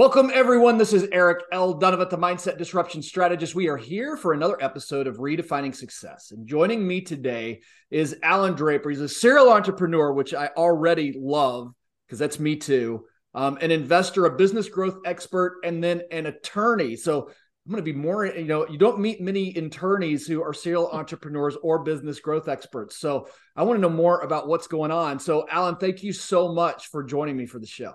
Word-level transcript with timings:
Welcome, 0.00 0.30
everyone. 0.32 0.78
This 0.78 0.94
is 0.94 1.06
Eric 1.12 1.44
L. 1.52 1.78
Dunavant, 1.78 2.08
the 2.08 2.16
Mindset 2.16 2.56
Disruption 2.56 3.02
Strategist. 3.02 3.54
We 3.54 3.68
are 3.68 3.76
here 3.76 4.16
for 4.16 4.32
another 4.32 4.56
episode 4.58 5.06
of 5.06 5.18
Redefining 5.18 5.74
Success. 5.74 6.30
And 6.30 6.46
joining 6.46 6.86
me 6.86 7.02
today 7.02 7.60
is 7.90 8.16
Allan 8.22 8.54
Draper. 8.54 8.88
He's 8.88 9.02
a 9.02 9.08
serial 9.10 9.52
entrepreneur, 9.52 10.14
which 10.14 10.32
I 10.32 10.46
already 10.56 11.12
love 11.20 11.74
because 12.06 12.18
that's 12.18 12.40
me 12.40 12.56
too. 12.56 13.04
Um, 13.34 13.58
an 13.60 13.70
investor, 13.70 14.24
a 14.24 14.34
business 14.34 14.70
growth 14.70 15.00
expert, 15.04 15.58
and 15.64 15.84
then 15.84 16.00
an 16.10 16.24
attorney. 16.24 16.96
So 16.96 17.26
I'm 17.26 17.70
going 17.70 17.84
to 17.84 17.92
be 17.92 17.92
more, 17.92 18.24
you 18.24 18.46
know, 18.46 18.66
you 18.66 18.78
don't 18.78 19.00
meet 19.00 19.20
many 19.20 19.54
attorneys 19.54 20.26
who 20.26 20.42
are 20.42 20.54
serial 20.54 20.88
entrepreneurs 20.90 21.58
or 21.62 21.84
business 21.84 22.20
growth 22.20 22.48
experts. 22.48 22.96
So 22.96 23.28
I 23.54 23.64
want 23.64 23.76
to 23.76 23.82
know 23.82 23.94
more 23.94 24.22
about 24.22 24.48
what's 24.48 24.66
going 24.66 24.92
on. 24.92 25.18
So, 25.18 25.46
Allan, 25.50 25.76
thank 25.76 26.02
you 26.02 26.14
so 26.14 26.54
much 26.54 26.86
for 26.86 27.04
joining 27.04 27.36
me 27.36 27.44
for 27.44 27.58
the 27.58 27.66
show. 27.66 27.92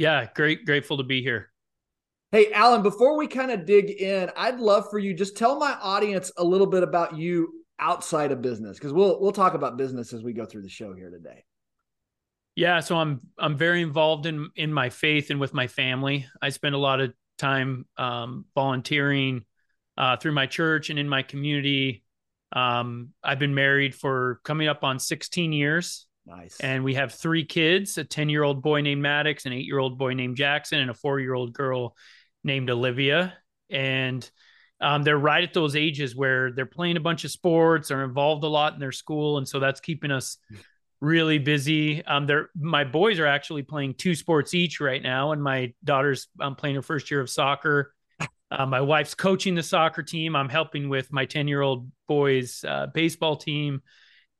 Yeah, 0.00 0.28
great, 0.34 0.64
grateful 0.64 0.96
to 0.96 1.02
be 1.02 1.20
here. 1.20 1.52
Hey, 2.32 2.50
Allan, 2.52 2.80
before 2.80 3.18
we 3.18 3.26
kind 3.26 3.50
of 3.50 3.66
dig 3.66 3.90
in, 3.90 4.30
I'd 4.34 4.58
love 4.58 4.88
for 4.88 4.98
you 4.98 5.12
just 5.12 5.36
tell 5.36 5.58
my 5.58 5.76
audience 5.78 6.32
a 6.38 6.42
little 6.42 6.66
bit 6.66 6.82
about 6.82 7.18
you 7.18 7.52
outside 7.78 8.32
of 8.32 8.40
business 8.40 8.78
because 8.78 8.94
we'll 8.94 9.20
we'll 9.20 9.30
talk 9.30 9.52
about 9.52 9.76
business 9.76 10.14
as 10.14 10.22
we 10.22 10.32
go 10.32 10.46
through 10.46 10.62
the 10.62 10.70
show 10.70 10.94
here 10.94 11.10
today. 11.10 11.44
Yeah, 12.54 12.80
so 12.80 12.96
I'm 12.96 13.20
I'm 13.38 13.58
very 13.58 13.82
involved 13.82 14.24
in 14.24 14.48
in 14.56 14.72
my 14.72 14.88
faith 14.88 15.28
and 15.28 15.38
with 15.38 15.52
my 15.52 15.66
family. 15.66 16.26
I 16.40 16.48
spend 16.48 16.74
a 16.74 16.78
lot 16.78 17.02
of 17.02 17.12
time 17.36 17.84
um, 17.98 18.46
volunteering 18.54 19.44
uh, 19.98 20.16
through 20.16 20.32
my 20.32 20.46
church 20.46 20.88
and 20.88 20.98
in 20.98 21.10
my 21.10 21.20
community. 21.20 22.04
Um, 22.52 23.10
I've 23.22 23.38
been 23.38 23.54
married 23.54 23.94
for 23.94 24.40
coming 24.44 24.66
up 24.66 24.82
on 24.82 24.98
16 24.98 25.52
years. 25.52 26.06
Nice. 26.26 26.60
And 26.60 26.84
we 26.84 26.94
have 26.94 27.14
three 27.14 27.44
kids 27.44 27.98
a 27.98 28.04
10 28.04 28.28
year 28.28 28.42
old 28.42 28.62
boy 28.62 28.80
named 28.82 29.02
Maddox, 29.02 29.46
an 29.46 29.52
eight 29.52 29.66
year 29.66 29.78
old 29.78 29.98
boy 29.98 30.14
named 30.14 30.36
Jackson, 30.36 30.78
and 30.78 30.90
a 30.90 30.94
four 30.94 31.18
year 31.18 31.34
old 31.34 31.52
girl 31.52 31.96
named 32.44 32.70
Olivia. 32.70 33.34
And 33.68 34.28
um, 34.80 35.02
they're 35.02 35.18
right 35.18 35.44
at 35.44 35.54
those 35.54 35.76
ages 35.76 36.16
where 36.16 36.52
they're 36.52 36.66
playing 36.66 36.96
a 36.96 37.00
bunch 37.00 37.24
of 37.24 37.30
sports, 37.30 37.90
are 37.90 38.04
involved 38.04 38.44
a 38.44 38.48
lot 38.48 38.74
in 38.74 38.80
their 38.80 38.92
school. 38.92 39.38
And 39.38 39.46
so 39.46 39.60
that's 39.60 39.80
keeping 39.80 40.10
us 40.10 40.38
really 41.00 41.38
busy. 41.38 42.04
Um, 42.04 42.26
they're, 42.26 42.50
my 42.58 42.84
boys 42.84 43.18
are 43.18 43.26
actually 43.26 43.62
playing 43.62 43.94
two 43.94 44.14
sports 44.14 44.54
each 44.54 44.80
right 44.80 45.02
now. 45.02 45.32
And 45.32 45.42
my 45.42 45.74
daughter's 45.84 46.28
um, 46.40 46.56
playing 46.56 46.76
her 46.76 46.82
first 46.82 47.10
year 47.10 47.20
of 47.20 47.30
soccer. 47.30 47.94
Uh, 48.52 48.66
my 48.66 48.80
wife's 48.80 49.14
coaching 49.14 49.54
the 49.54 49.62
soccer 49.62 50.02
team. 50.02 50.34
I'm 50.34 50.48
helping 50.48 50.88
with 50.88 51.12
my 51.12 51.24
10 51.24 51.46
year 51.46 51.60
old 51.60 51.88
boys' 52.08 52.64
uh, 52.66 52.88
baseball 52.92 53.36
team. 53.36 53.80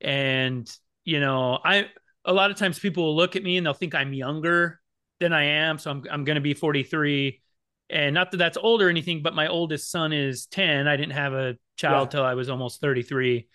And 0.01 0.69
you 1.11 1.19
know, 1.19 1.59
I 1.65 1.89
a 2.25 2.33
lot 2.33 2.53
of 2.53 2.57
times 2.57 2.79
people 2.79 3.05
will 3.05 3.17
look 3.17 3.35
at 3.35 3.43
me 3.43 3.57
and 3.57 3.67
they'll 3.67 3.75
think 3.75 3.97
I'm 3.97 4.13
younger 4.13 4.81
than 5.19 5.33
I 5.33 5.43
am. 5.43 5.77
So 5.77 5.91
I'm 5.91 6.05
I'm 6.09 6.23
going 6.23 6.37
to 6.37 6.41
be 6.41 6.55
43, 6.55 7.43
and 7.91 8.15
not 8.15 8.31
that 8.31 8.37
that's 8.37 8.57
old 8.57 8.81
or 8.81 8.89
anything, 8.89 9.21
but 9.21 9.35
my 9.35 9.49
oldest 9.49 9.91
son 9.91 10.13
is 10.13 10.47
10. 10.47 10.87
I 10.87 10.97
didn't 10.97 11.15
have 11.15 11.33
a 11.33 11.57
child 11.77 12.09
yeah. 12.09 12.11
till 12.11 12.25
I 12.25 12.35
was 12.35 12.49
almost 12.49 12.81
33, 12.81 13.49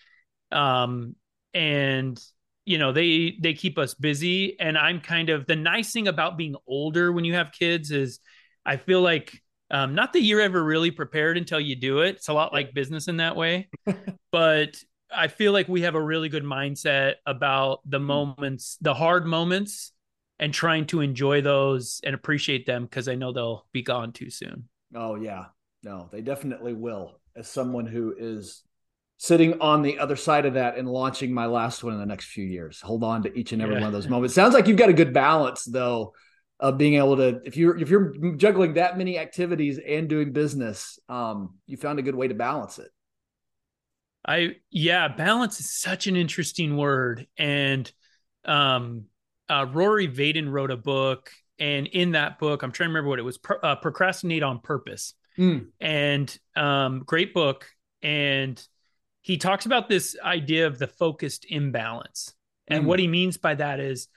um, 0.52 1.16
and 1.54 2.22
you 2.66 2.76
know 2.76 2.92
they 2.92 3.38
they 3.40 3.54
keep 3.54 3.78
us 3.78 3.94
busy. 3.94 4.60
And 4.60 4.76
I'm 4.76 5.00
kind 5.00 5.30
of 5.30 5.46
the 5.46 5.56
nice 5.56 5.92
thing 5.92 6.08
about 6.08 6.36
being 6.36 6.56
older 6.66 7.10
when 7.10 7.24
you 7.24 7.36
have 7.36 7.52
kids 7.58 7.90
is 7.90 8.20
I 8.66 8.76
feel 8.76 9.00
like 9.00 9.42
um, 9.70 9.94
not 9.94 10.12
that 10.12 10.20
you're 10.20 10.42
ever 10.42 10.62
really 10.62 10.90
prepared 10.90 11.38
until 11.38 11.58
you 11.58 11.74
do 11.74 12.00
it. 12.00 12.16
It's 12.16 12.28
a 12.28 12.34
lot 12.34 12.52
like 12.52 12.74
business 12.74 13.08
in 13.08 13.16
that 13.16 13.34
way, 13.34 13.70
but 14.30 14.76
I 15.14 15.28
feel 15.28 15.52
like 15.52 15.68
we 15.68 15.82
have 15.82 15.94
a 15.94 16.02
really 16.02 16.28
good 16.28 16.44
mindset 16.44 17.14
about 17.26 17.80
the 17.84 17.98
mm-hmm. 17.98 18.06
moments, 18.06 18.76
the 18.80 18.94
hard 18.94 19.26
moments, 19.26 19.92
and 20.38 20.52
trying 20.52 20.86
to 20.86 21.00
enjoy 21.00 21.40
those 21.40 22.00
and 22.04 22.14
appreciate 22.14 22.66
them 22.66 22.84
because 22.84 23.08
I 23.08 23.14
know 23.14 23.32
they'll 23.32 23.66
be 23.72 23.82
gone 23.82 24.12
too 24.12 24.30
soon. 24.30 24.68
Oh, 24.94 25.16
yeah. 25.16 25.46
No, 25.82 26.08
they 26.12 26.20
definitely 26.20 26.74
will. 26.74 27.20
As 27.34 27.48
someone 27.48 27.86
who 27.86 28.14
is 28.18 28.62
sitting 29.18 29.60
on 29.60 29.82
the 29.82 29.98
other 29.98 30.16
side 30.16 30.46
of 30.46 30.54
that 30.54 30.76
and 30.76 30.88
launching 30.88 31.32
my 31.32 31.46
last 31.46 31.82
one 31.82 31.94
in 31.94 32.00
the 32.00 32.06
next 32.06 32.26
few 32.26 32.44
years, 32.44 32.80
hold 32.80 33.02
on 33.02 33.22
to 33.22 33.38
each 33.38 33.52
and 33.52 33.62
every 33.62 33.76
yeah. 33.76 33.80
one 33.80 33.88
of 33.88 33.92
those 33.92 34.08
moments. 34.10 34.34
Sounds 34.34 34.54
like 34.54 34.66
you've 34.66 34.76
got 34.76 34.88
a 34.88 34.94
good 34.94 35.14
balance, 35.14 35.64
though, 35.64 36.12
of 36.58 36.78
being 36.78 36.94
able 36.94 37.16
to 37.16 37.40
if 37.44 37.56
you're 37.56 37.76
if 37.78 37.90
you're 37.90 38.34
juggling 38.36 38.74
that 38.74 38.96
many 38.96 39.18
activities 39.18 39.78
and 39.78 40.08
doing 40.08 40.32
business 40.32 40.98
um 41.08 41.54
you 41.66 41.76
found 41.76 41.98
a 41.98 42.02
good 42.02 42.14
way 42.14 42.28
to 42.28 42.34
balance 42.34 42.78
it 42.78 42.90
I 44.26 44.56
yeah, 44.70 45.08
balance 45.08 45.60
is 45.60 45.70
such 45.70 46.06
an 46.08 46.16
interesting 46.16 46.76
word, 46.76 47.26
and 47.38 47.90
um, 48.44 49.04
uh, 49.48 49.66
Rory 49.72 50.08
Vaden 50.08 50.50
wrote 50.50 50.72
a 50.72 50.76
book, 50.76 51.30
and 51.58 51.86
in 51.86 52.12
that 52.12 52.38
book, 52.38 52.62
I'm 52.62 52.72
trying 52.72 52.88
to 52.88 52.90
remember 52.90 53.10
what 53.10 53.20
it 53.20 53.22
was. 53.22 53.38
Pro- 53.38 53.60
uh, 53.60 53.76
Procrastinate 53.76 54.42
on 54.42 54.58
Purpose, 54.58 55.14
mm. 55.38 55.66
and 55.80 56.36
um, 56.56 57.04
great 57.06 57.34
book, 57.34 57.66
and 58.02 58.60
he 59.22 59.36
talks 59.36 59.66
about 59.66 59.88
this 59.88 60.16
idea 60.22 60.66
of 60.66 60.78
the 60.78 60.88
focused 60.88 61.46
imbalance, 61.48 62.34
and 62.66 62.84
mm. 62.84 62.86
what 62.88 62.98
he 62.98 63.06
means 63.06 63.36
by 63.36 63.54
that 63.54 63.78
is, 63.78 64.08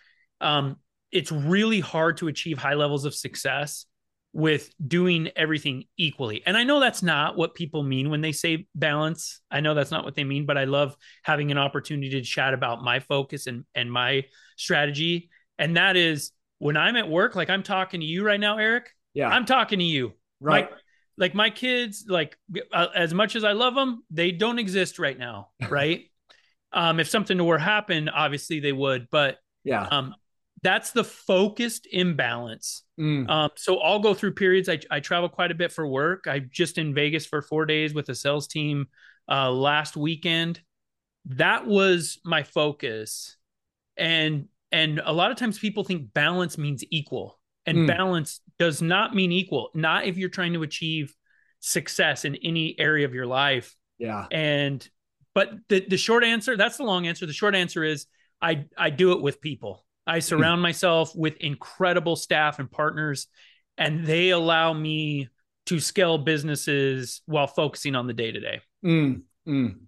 um, 0.42 0.78
it's 1.12 1.32
really 1.32 1.82
hard 1.82 2.18
to 2.18 2.30
achieve 2.30 2.58
high 2.58 2.74
levels 2.74 3.06
of 3.06 3.14
success 3.14 3.86
with 4.32 4.70
doing 4.86 5.30
everything 5.36 5.86
equally. 5.98 6.44
And 6.46 6.56
I 6.56 6.64
know 6.64 6.80
that's 6.80 7.02
not 7.02 7.36
what 7.36 7.56
people 7.56 7.82
mean 7.84 8.10
when 8.10 8.22
they 8.22 8.32
say 8.32 8.68
balance. 8.76 9.42
I 9.50 9.60
know 9.60 9.74
that's 9.74 9.92
not 9.92 10.06
what 10.06 10.16
they 10.16 10.24
mean, 10.24 10.46
but 10.46 10.58
I 10.58 10.66
love 10.66 10.96
having 11.24 11.52
an 11.52 11.58
opportunity 11.58 12.10
to 12.12 12.22
chat 12.22 12.54
about 12.54 12.84
my 12.84 13.00
focus 13.00 13.48
and 13.48 13.66
and 13.74 13.92
my 13.92 14.26
strategy. 14.56 15.30
And 15.58 15.78
that 15.78 15.96
is 15.96 16.32
when 16.60 16.78
I'm 16.78 16.96
at 16.96 17.10
work, 17.10 17.36
like 17.36 17.50
I'm 17.50 17.64
talking 17.64 18.02
to 18.02 18.06
you 18.06 18.24
right 18.24 18.40
now, 18.40 18.58
Eric. 18.58 18.92
Yeah. 19.14 19.30
I'm 19.30 19.46
talking 19.46 19.80
to 19.80 19.86
you. 19.86 20.14
Right. 20.40 20.70
My, 20.70 20.78
like 21.18 21.36
my 21.36 21.50
kids, 21.50 22.06
like 22.08 22.38
uh, 22.72 22.88
as 22.96 23.14
much 23.14 23.36
as 23.36 23.44
I 23.44 23.54
love 23.54 23.76
them, 23.76 24.04
they 24.10 24.32
don't 24.32 24.60
exist 24.60 25.00
right 25.00 25.18
now, 25.18 25.50
right? 25.70 26.06
um 26.72 27.00
if 27.00 27.10
something 27.10 27.44
were 27.44 27.58
happen, 27.58 28.10
obviously 28.10 28.60
they 28.60 28.72
would, 28.72 29.08
but 29.10 29.38
yeah. 29.64 29.88
Um 29.88 30.16
that's 30.62 30.92
the 30.92 31.04
focused 31.04 31.88
imbalance. 31.92 32.84
Mm. 33.00 33.30
Um, 33.30 33.50
so 33.56 33.80
I'll 33.80 34.00
go 34.00 34.14
through 34.14 34.34
periods. 34.34 34.68
I, 34.68 34.80
I 34.92 35.00
travel 35.00 35.30
quite 35.30 35.52
a 35.52 35.56
bit 35.56 35.72
for 35.72 35.88
work. 35.88 36.26
I 36.28 36.40
just 36.40 36.78
in 36.78 36.94
Vegas 36.94 37.26
for 37.26 37.42
four 37.42 37.66
days 37.66 37.94
with 37.94 38.10
a 38.10 38.16
sales 38.16 38.48
team 38.48 38.88
uh, 39.30 39.52
last 39.52 39.96
weekend. 39.96 40.62
That 41.26 41.66
was 41.66 42.20
my 42.24 42.44
focus, 42.44 43.38
and 43.98 44.48
and 44.72 45.02
a 45.04 45.14
lot 45.14 45.32
of 45.32 45.38
times 45.38 45.60
people 45.60 45.84
think 45.84 46.14
balance 46.14 46.58
means 46.58 46.84
equal, 46.90 47.40
and 47.66 47.80
mm. 47.80 47.88
balance 47.88 48.42
does 48.58 48.82
not 48.82 49.14
mean 49.14 49.32
equal. 49.32 49.70
Not 49.74 50.06
if 50.06 50.18
you're 50.18 50.30
trying 50.30 50.54
to 50.54 50.64
achieve 50.64 51.14
success 51.60 52.26
in 52.26 52.36
any 52.38 52.78
area 52.80 53.06
of 53.06 53.14
your 53.14 53.28
life. 53.28 53.76
Yeah. 53.98 54.26
And 54.32 54.88
but 55.34 55.52
the 55.68 55.86
the 55.88 55.98
short 55.98 56.24
answer, 56.24 56.58
that's 56.58 56.78
the 56.78 56.84
long 56.84 57.08
answer. 57.08 57.26
The 57.26 57.34
short 57.34 57.56
answer 57.56 57.84
is 57.84 58.08
I 58.42 58.66
I 58.78 58.90
do 58.90 59.12
it 59.12 59.22
with 59.22 59.42
people. 59.42 59.86
I 60.10 60.20
surround 60.20 60.62
myself 60.62 61.16
with 61.16 61.38
incredible 61.38 62.16
staff 62.16 62.60
and 62.60 62.70
partners, 62.72 63.28
and 63.78 64.06
they 64.06 64.32
allow 64.32 64.74
me 64.74 65.30
to 65.68 65.80
scale 65.80 66.18
businesses 66.18 67.22
while 67.26 67.48
focusing 67.48 67.96
on 67.96 68.08
the 68.08 68.14
day 68.14 68.32
to 68.32 68.40
day. 68.40 68.62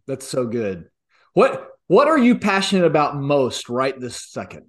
That's 0.08 0.28
so 0.28 0.46
good. 0.46 0.90
What 1.34 1.68
What 1.88 2.08
are 2.08 2.18
you 2.18 2.38
passionate 2.38 2.86
about 2.86 3.16
most 3.16 3.70
right 3.70 4.00
this 4.00 4.30
second? 4.32 4.68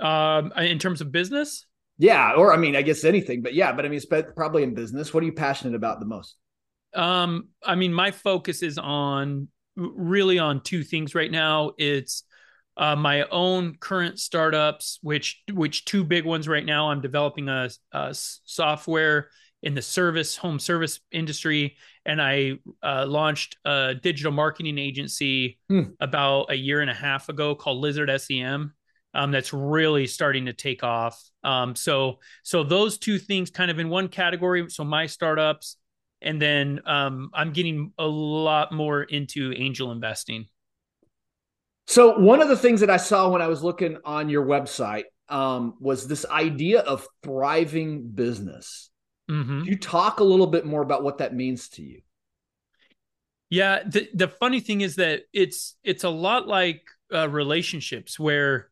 Um, 0.00 0.52
in 0.58 0.78
terms 0.78 1.00
of 1.00 1.10
business, 1.10 1.66
Yeah, 1.98 2.34
or 2.34 2.52
I 2.52 2.58
mean, 2.58 2.76
I 2.76 2.82
guess 2.82 3.04
anything, 3.04 3.42
but 3.42 3.54
yeah, 3.54 3.72
but 3.72 3.86
I 3.86 3.88
mean, 3.88 3.96
it's 3.96 4.06
probably 4.34 4.62
in 4.62 4.74
business. 4.74 5.14
What 5.14 5.22
are 5.22 5.26
you 5.26 5.32
passionate 5.32 5.74
about 5.74 6.00
the 6.00 6.06
most? 6.06 6.36
Um, 6.94 7.48
I 7.64 7.74
mean, 7.74 7.92
my 7.92 8.10
focus 8.10 8.62
is 8.62 8.78
on 8.78 9.48
really 9.76 10.38
on 10.38 10.62
two 10.62 10.82
things 10.82 11.14
right 11.14 11.30
now. 11.30 11.72
It's 11.78 12.24
uh, 12.76 12.96
my 12.96 13.22
own 13.24 13.76
current 13.78 14.18
startups, 14.18 14.98
which 15.02 15.42
which 15.52 15.84
two 15.84 16.04
big 16.04 16.24
ones 16.24 16.46
right 16.46 16.64
now. 16.64 16.90
I'm 16.90 17.00
developing 17.00 17.48
a, 17.48 17.70
a 17.92 18.10
software 18.12 19.30
in 19.62 19.74
the 19.74 19.82
service 19.82 20.36
home 20.36 20.58
service 20.58 21.00
industry, 21.10 21.76
and 22.04 22.20
I 22.20 22.58
uh, 22.82 23.06
launched 23.06 23.56
a 23.64 23.94
digital 23.94 24.32
marketing 24.32 24.78
agency 24.78 25.58
hmm. 25.68 25.82
about 26.00 26.50
a 26.50 26.54
year 26.54 26.80
and 26.80 26.90
a 26.90 26.94
half 26.94 27.28
ago 27.28 27.54
called 27.54 27.78
Lizard 27.78 28.10
SEM 28.20 28.74
um, 29.16 29.30
that's 29.30 29.52
really 29.52 30.06
starting 30.06 30.46
to 30.46 30.52
take 30.52 30.84
off. 30.84 31.22
Um, 31.42 31.74
so 31.74 32.18
so 32.42 32.62
those 32.62 32.98
two 32.98 33.18
things 33.18 33.50
kind 33.50 33.70
of 33.70 33.78
in 33.78 33.88
one 33.88 34.08
category. 34.08 34.68
So 34.68 34.84
my 34.84 35.06
startups, 35.06 35.78
and 36.20 36.40
then 36.40 36.80
um, 36.84 37.30
I'm 37.32 37.52
getting 37.52 37.92
a 37.98 38.06
lot 38.06 38.72
more 38.72 39.02
into 39.02 39.54
angel 39.56 39.90
investing. 39.90 40.46
So 41.86 42.18
one 42.18 42.42
of 42.42 42.48
the 42.48 42.56
things 42.56 42.80
that 42.80 42.90
I 42.90 42.96
saw 42.96 43.30
when 43.30 43.42
I 43.42 43.46
was 43.46 43.62
looking 43.62 43.98
on 44.04 44.28
your 44.28 44.44
website 44.44 45.04
um, 45.28 45.74
was 45.80 46.06
this 46.06 46.26
idea 46.26 46.80
of 46.80 47.06
thriving 47.22 48.08
business. 48.08 48.90
Mm-hmm. 49.30 49.62
you 49.64 49.76
talk 49.76 50.20
a 50.20 50.24
little 50.24 50.46
bit 50.46 50.64
more 50.64 50.82
about 50.82 51.02
what 51.02 51.18
that 51.18 51.34
means 51.34 51.68
to 51.70 51.82
you? 51.82 52.00
Yeah, 53.50 53.82
the 53.84 54.08
the 54.14 54.28
funny 54.28 54.60
thing 54.60 54.82
is 54.82 54.96
that 54.96 55.22
it's 55.32 55.74
it's 55.82 56.04
a 56.04 56.08
lot 56.08 56.46
like 56.46 56.82
uh, 57.12 57.28
relationships 57.28 58.20
where 58.20 58.70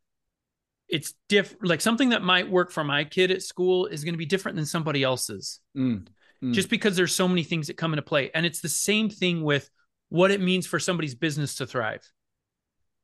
it's 0.88 1.14
different 1.28 1.66
like 1.66 1.80
something 1.80 2.10
that 2.10 2.22
might 2.22 2.50
work 2.50 2.70
for 2.70 2.84
my 2.84 3.04
kid 3.04 3.30
at 3.30 3.42
school 3.42 3.86
is 3.86 4.04
going 4.04 4.14
to 4.14 4.18
be 4.18 4.26
different 4.26 4.56
than 4.56 4.66
somebody 4.66 5.02
else's 5.02 5.60
mm, 5.76 6.06
mm. 6.42 6.52
just 6.52 6.68
because 6.68 6.94
there's 6.94 7.14
so 7.14 7.26
many 7.26 7.42
things 7.42 7.68
that 7.68 7.76
come 7.76 7.92
into 7.92 8.02
play 8.02 8.30
and 8.34 8.44
it's 8.44 8.60
the 8.60 8.68
same 8.68 9.08
thing 9.08 9.42
with 9.42 9.70
what 10.10 10.30
it 10.30 10.40
means 10.40 10.66
for 10.66 10.78
somebody's 10.78 11.14
business 11.14 11.56
to 11.56 11.66
thrive 11.66 12.02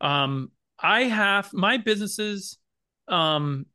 um 0.01 0.51
i 0.79 1.05
have 1.05 1.53
my 1.53 1.77
businesses 1.77 2.59
um 3.09 3.67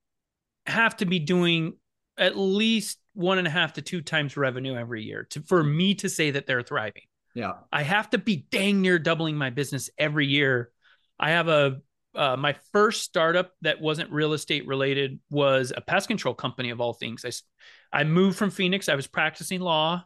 have 0.65 0.97
to 0.97 1.05
be 1.05 1.19
doing 1.19 1.73
at 2.17 2.37
least 2.37 2.99
one 3.13 3.37
and 3.37 3.47
a 3.47 3.51
half 3.51 3.73
to 3.73 3.81
two 3.81 4.01
times 4.01 4.35
revenue 4.35 4.75
every 4.75 5.03
year 5.03 5.27
to 5.29 5.41
for 5.41 5.63
me 5.63 5.93
to 5.93 6.09
say 6.09 6.31
that 6.31 6.47
they're 6.47 6.63
thriving 6.63 7.03
yeah 7.33 7.53
i 7.71 7.83
have 7.83 8.09
to 8.09 8.17
be 8.17 8.45
dang 8.51 8.81
near 8.81 8.99
doubling 8.99 9.35
my 9.35 9.49
business 9.49 9.89
every 9.97 10.25
year 10.25 10.71
i 11.19 11.31
have 11.31 11.47
a 11.47 11.77
uh, 12.15 12.37
my 12.37 12.55
first 12.71 13.03
startup 13.03 13.51
that 13.61 13.81
wasn't 13.81 14.11
real 14.11 14.33
estate 14.33 14.65
related 14.67 15.19
was 15.29 15.73
a 15.75 15.81
pest 15.81 16.07
control 16.07 16.33
company 16.33 16.69
of 16.69 16.79
all 16.79 16.93
things. 16.93 17.25
I, 17.25 17.99
I 17.99 18.03
moved 18.03 18.37
from 18.37 18.51
Phoenix. 18.51 18.89
I 18.89 18.95
was 18.95 19.07
practicing 19.07 19.59
law. 19.59 20.05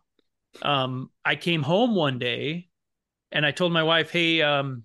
Um, 0.62 1.12
I 1.24 1.36
came 1.36 1.62
home 1.62 1.96
one 1.96 2.18
day 2.18 2.70
and 3.32 3.46
I 3.46 3.52
told 3.52 3.72
my 3.72 3.84
wife, 3.84 4.10
Hey, 4.10 4.42
um, 4.42 4.84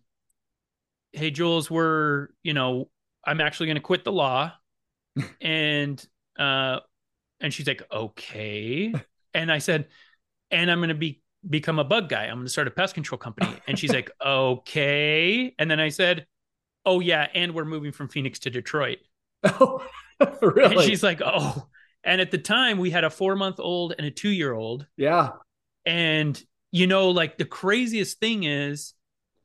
Hey, 1.15 1.31
Jules, 1.31 1.71
we're, 1.71 2.29
you 2.43 2.55
know, 2.55 2.89
I'm 3.25 3.41
actually 3.41 3.67
going 3.67 3.77
to 3.77 3.83
quit 3.83 4.05
the 4.05 4.13
law. 4.13 4.53
and, 5.41 6.05
uh, 6.39 6.81
and 7.41 7.53
she's 7.53 7.67
like, 7.67 7.83
okay. 7.91 8.93
And 9.37 9.51
I 9.51 9.59
said, 9.59 9.89
and 10.53 10.71
I'm 10.71 10.79
going 10.79 10.91
to 10.91 10.95
be, 10.95 11.21
become 11.51 11.81
a 11.81 11.85
bug 11.85 12.09
guy. 12.09 12.27
I'm 12.27 12.37
going 12.37 12.47
to 12.47 12.53
start 12.53 12.69
a 12.69 12.71
pest 12.71 12.95
control 12.95 13.19
company. 13.19 13.53
And 13.67 13.77
she's 13.77 13.93
like, 13.93 14.13
okay. 14.25 15.53
And 15.59 15.69
then 15.69 15.81
I 15.81 15.89
said, 15.89 16.27
oh 16.87 17.01
yeah, 17.01 17.27
and 17.35 17.53
we're 17.53 17.65
moving 17.65 17.91
from 17.91 18.07
Phoenix 18.09 18.39
to 18.41 18.51
Detroit. 18.51 18.99
Oh, 19.43 19.85
really? 20.41 20.77
And 20.77 20.85
she's 20.85 21.03
like, 21.03 21.21
oh. 21.25 21.67
And 22.05 22.21
at 22.21 22.31
the 22.31 22.39
time, 22.39 22.79
we 22.79 22.91
had 22.91 23.03
a 23.03 23.11
four 23.11 23.35
month 23.35 23.59
old 23.59 23.95
and 23.99 24.07
a 24.07 24.11
two 24.13 24.29
year 24.29 24.53
old. 24.53 24.87
Yeah. 24.97 25.31
And 25.85 26.41
you 26.71 26.87
know, 26.87 27.11
like 27.11 27.39
the 27.39 27.45
craziest 27.45 28.19
thing 28.19 28.45
is, 28.45 28.94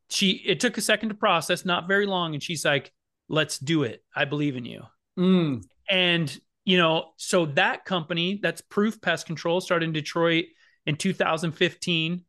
she 0.10 0.32
it 0.46 0.60
took 0.60 0.78
a 0.78 0.82
second 0.82 1.10
to 1.10 1.16
process, 1.16 1.66
not 1.66 1.88
very 1.88 2.06
long, 2.06 2.34
and 2.34 2.44
she's 2.44 2.66
like, 2.66 2.92
"Let's 3.28 3.58
do 3.60 3.84
it. 3.84 4.04
I 4.16 4.26
believe 4.26 4.56
in 4.56 4.66
you." 4.66 4.84
Mm. 5.18 5.64
And 5.90 6.40
you 6.66 6.78
know, 6.78 7.12
so 7.18 7.48
that 7.48 7.86
company, 7.86 8.40
that's 8.42 8.62
Proof 8.62 9.02
Pest 9.02 9.26
Control, 9.26 9.60
started 9.60 9.86
in 9.86 9.94
Detroit 9.94 10.46
in 10.86 10.96
2015. 10.96 12.24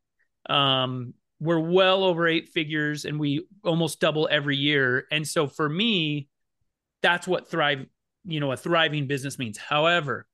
Um, 0.49 1.13
we're 1.39 1.59
well 1.59 2.03
over 2.03 2.27
eight 2.27 2.49
figures 2.49 3.05
and 3.05 3.19
we 3.19 3.45
almost 3.63 3.99
double 3.99 4.27
every 4.31 4.57
year. 4.57 5.05
And 5.11 5.27
so 5.27 5.47
for 5.47 5.67
me, 5.67 6.27
that's 7.01 7.27
what 7.27 7.49
thrive, 7.49 7.85
you 8.25 8.39
know, 8.39 8.51
a 8.51 8.57
thriving 8.57 9.07
business 9.07 9.39
means. 9.39 9.57
However, 9.57 10.27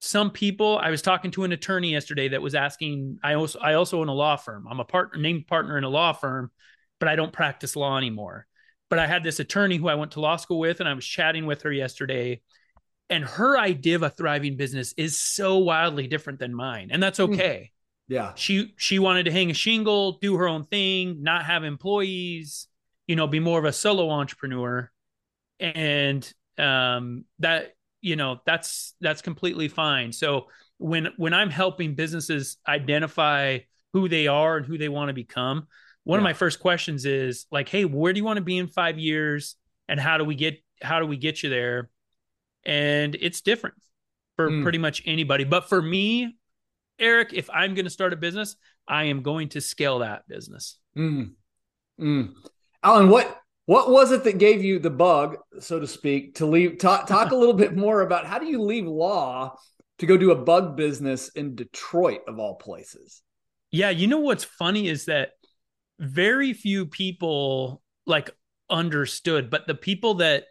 some 0.00 0.30
people, 0.30 0.78
I 0.78 0.90
was 0.90 1.02
talking 1.02 1.30
to 1.32 1.44
an 1.44 1.52
attorney 1.52 1.92
yesterday 1.92 2.28
that 2.28 2.42
was 2.42 2.54
asking, 2.54 3.18
I 3.22 3.34
also 3.34 3.58
I 3.58 3.74
also 3.74 4.00
own 4.00 4.08
a 4.08 4.14
law 4.14 4.36
firm. 4.36 4.66
I'm 4.70 4.80
a 4.80 4.84
partner 4.84 5.20
named 5.20 5.46
partner 5.46 5.76
in 5.76 5.84
a 5.84 5.88
law 5.88 6.12
firm, 6.12 6.50
but 7.00 7.08
I 7.08 7.16
don't 7.16 7.32
practice 7.32 7.74
law 7.74 7.96
anymore. 7.96 8.46
But 8.90 9.00
I 9.00 9.06
had 9.06 9.24
this 9.24 9.40
attorney 9.40 9.76
who 9.76 9.88
I 9.88 9.96
went 9.96 10.12
to 10.12 10.20
law 10.20 10.36
school 10.36 10.60
with, 10.60 10.80
and 10.80 10.88
I 10.88 10.94
was 10.94 11.04
chatting 11.04 11.46
with 11.46 11.62
her 11.62 11.72
yesterday. 11.72 12.40
And 13.10 13.24
her 13.24 13.58
idea 13.58 13.96
of 13.96 14.02
a 14.02 14.10
thriving 14.10 14.56
business 14.56 14.94
is 14.96 15.18
so 15.18 15.58
wildly 15.58 16.06
different 16.06 16.38
than 16.38 16.54
mine. 16.54 16.90
And 16.92 17.02
that's 17.02 17.18
hmm. 17.18 17.32
okay. 17.32 17.72
Yeah. 18.06 18.32
She 18.36 18.74
she 18.76 18.98
wanted 18.98 19.24
to 19.24 19.32
hang 19.32 19.50
a 19.50 19.54
shingle, 19.54 20.12
do 20.20 20.36
her 20.36 20.48
own 20.48 20.64
thing, 20.64 21.22
not 21.22 21.44
have 21.44 21.64
employees, 21.64 22.68
you 23.06 23.16
know, 23.16 23.26
be 23.26 23.40
more 23.40 23.58
of 23.58 23.64
a 23.64 23.72
solo 23.72 24.10
entrepreneur. 24.10 24.90
And 25.60 26.32
um 26.56 27.24
that 27.40 27.74
you 28.00 28.16
know, 28.16 28.40
that's 28.46 28.94
that's 29.00 29.22
completely 29.22 29.68
fine. 29.68 30.12
So 30.12 30.48
when 30.78 31.08
when 31.16 31.34
I'm 31.34 31.50
helping 31.50 31.94
businesses 31.94 32.58
identify 32.66 33.58
who 33.92 34.08
they 34.08 34.26
are 34.26 34.58
and 34.58 34.66
who 34.66 34.78
they 34.78 34.88
want 34.88 35.08
to 35.08 35.14
become, 35.14 35.66
one 36.04 36.18
yeah. 36.18 36.20
of 36.20 36.24
my 36.24 36.32
first 36.32 36.60
questions 36.60 37.04
is 37.04 37.46
like, 37.50 37.68
"Hey, 37.68 37.84
where 37.84 38.12
do 38.12 38.18
you 38.18 38.24
want 38.24 38.36
to 38.38 38.44
be 38.44 38.58
in 38.58 38.68
5 38.68 38.98
years 38.98 39.56
and 39.88 39.98
how 39.98 40.18
do 40.18 40.24
we 40.24 40.34
get 40.34 40.62
how 40.82 41.00
do 41.00 41.06
we 41.06 41.16
get 41.16 41.42
you 41.42 41.50
there?" 41.50 41.90
And 42.64 43.16
it's 43.20 43.40
different 43.40 43.76
for 44.36 44.50
mm. 44.50 44.62
pretty 44.62 44.78
much 44.78 45.02
anybody. 45.04 45.44
But 45.44 45.68
for 45.68 45.82
me, 45.82 46.36
Eric, 46.98 47.32
if 47.32 47.50
I'm 47.50 47.74
going 47.74 47.86
to 47.86 47.90
start 47.90 48.12
a 48.12 48.16
business, 48.16 48.56
I 48.86 49.04
am 49.04 49.22
going 49.22 49.50
to 49.50 49.60
scale 49.60 50.00
that 50.00 50.26
business. 50.28 50.78
Mm. 50.96 51.32
Mm. 52.00 52.34
Allan, 52.82 53.08
what 53.08 53.40
what 53.68 53.90
was 53.90 54.12
it 54.12 54.24
that 54.24 54.38
gave 54.38 54.64
you 54.64 54.78
the 54.78 54.88
bug, 54.88 55.36
so 55.60 55.78
to 55.78 55.86
speak, 55.86 56.36
to 56.36 56.46
leave? 56.46 56.78
Talk, 56.78 57.06
talk 57.06 57.32
a 57.32 57.36
little 57.36 57.52
bit 57.52 57.76
more 57.76 58.00
about 58.00 58.24
how 58.24 58.38
do 58.38 58.46
you 58.46 58.62
leave 58.62 58.86
law 58.86 59.56
to 59.98 60.06
go 60.06 60.16
do 60.16 60.30
a 60.30 60.34
bug 60.34 60.74
business 60.74 61.28
in 61.28 61.54
Detroit, 61.54 62.22
of 62.26 62.38
all 62.38 62.54
places? 62.54 63.20
Yeah, 63.70 63.90
you 63.90 64.06
know 64.06 64.20
what's 64.20 64.44
funny 64.44 64.88
is 64.88 65.04
that 65.04 65.32
very 65.98 66.54
few 66.54 66.86
people 66.86 67.82
like 68.06 68.30
understood, 68.70 69.50
but 69.50 69.66
the 69.66 69.74
people 69.74 70.14
that 70.14 70.44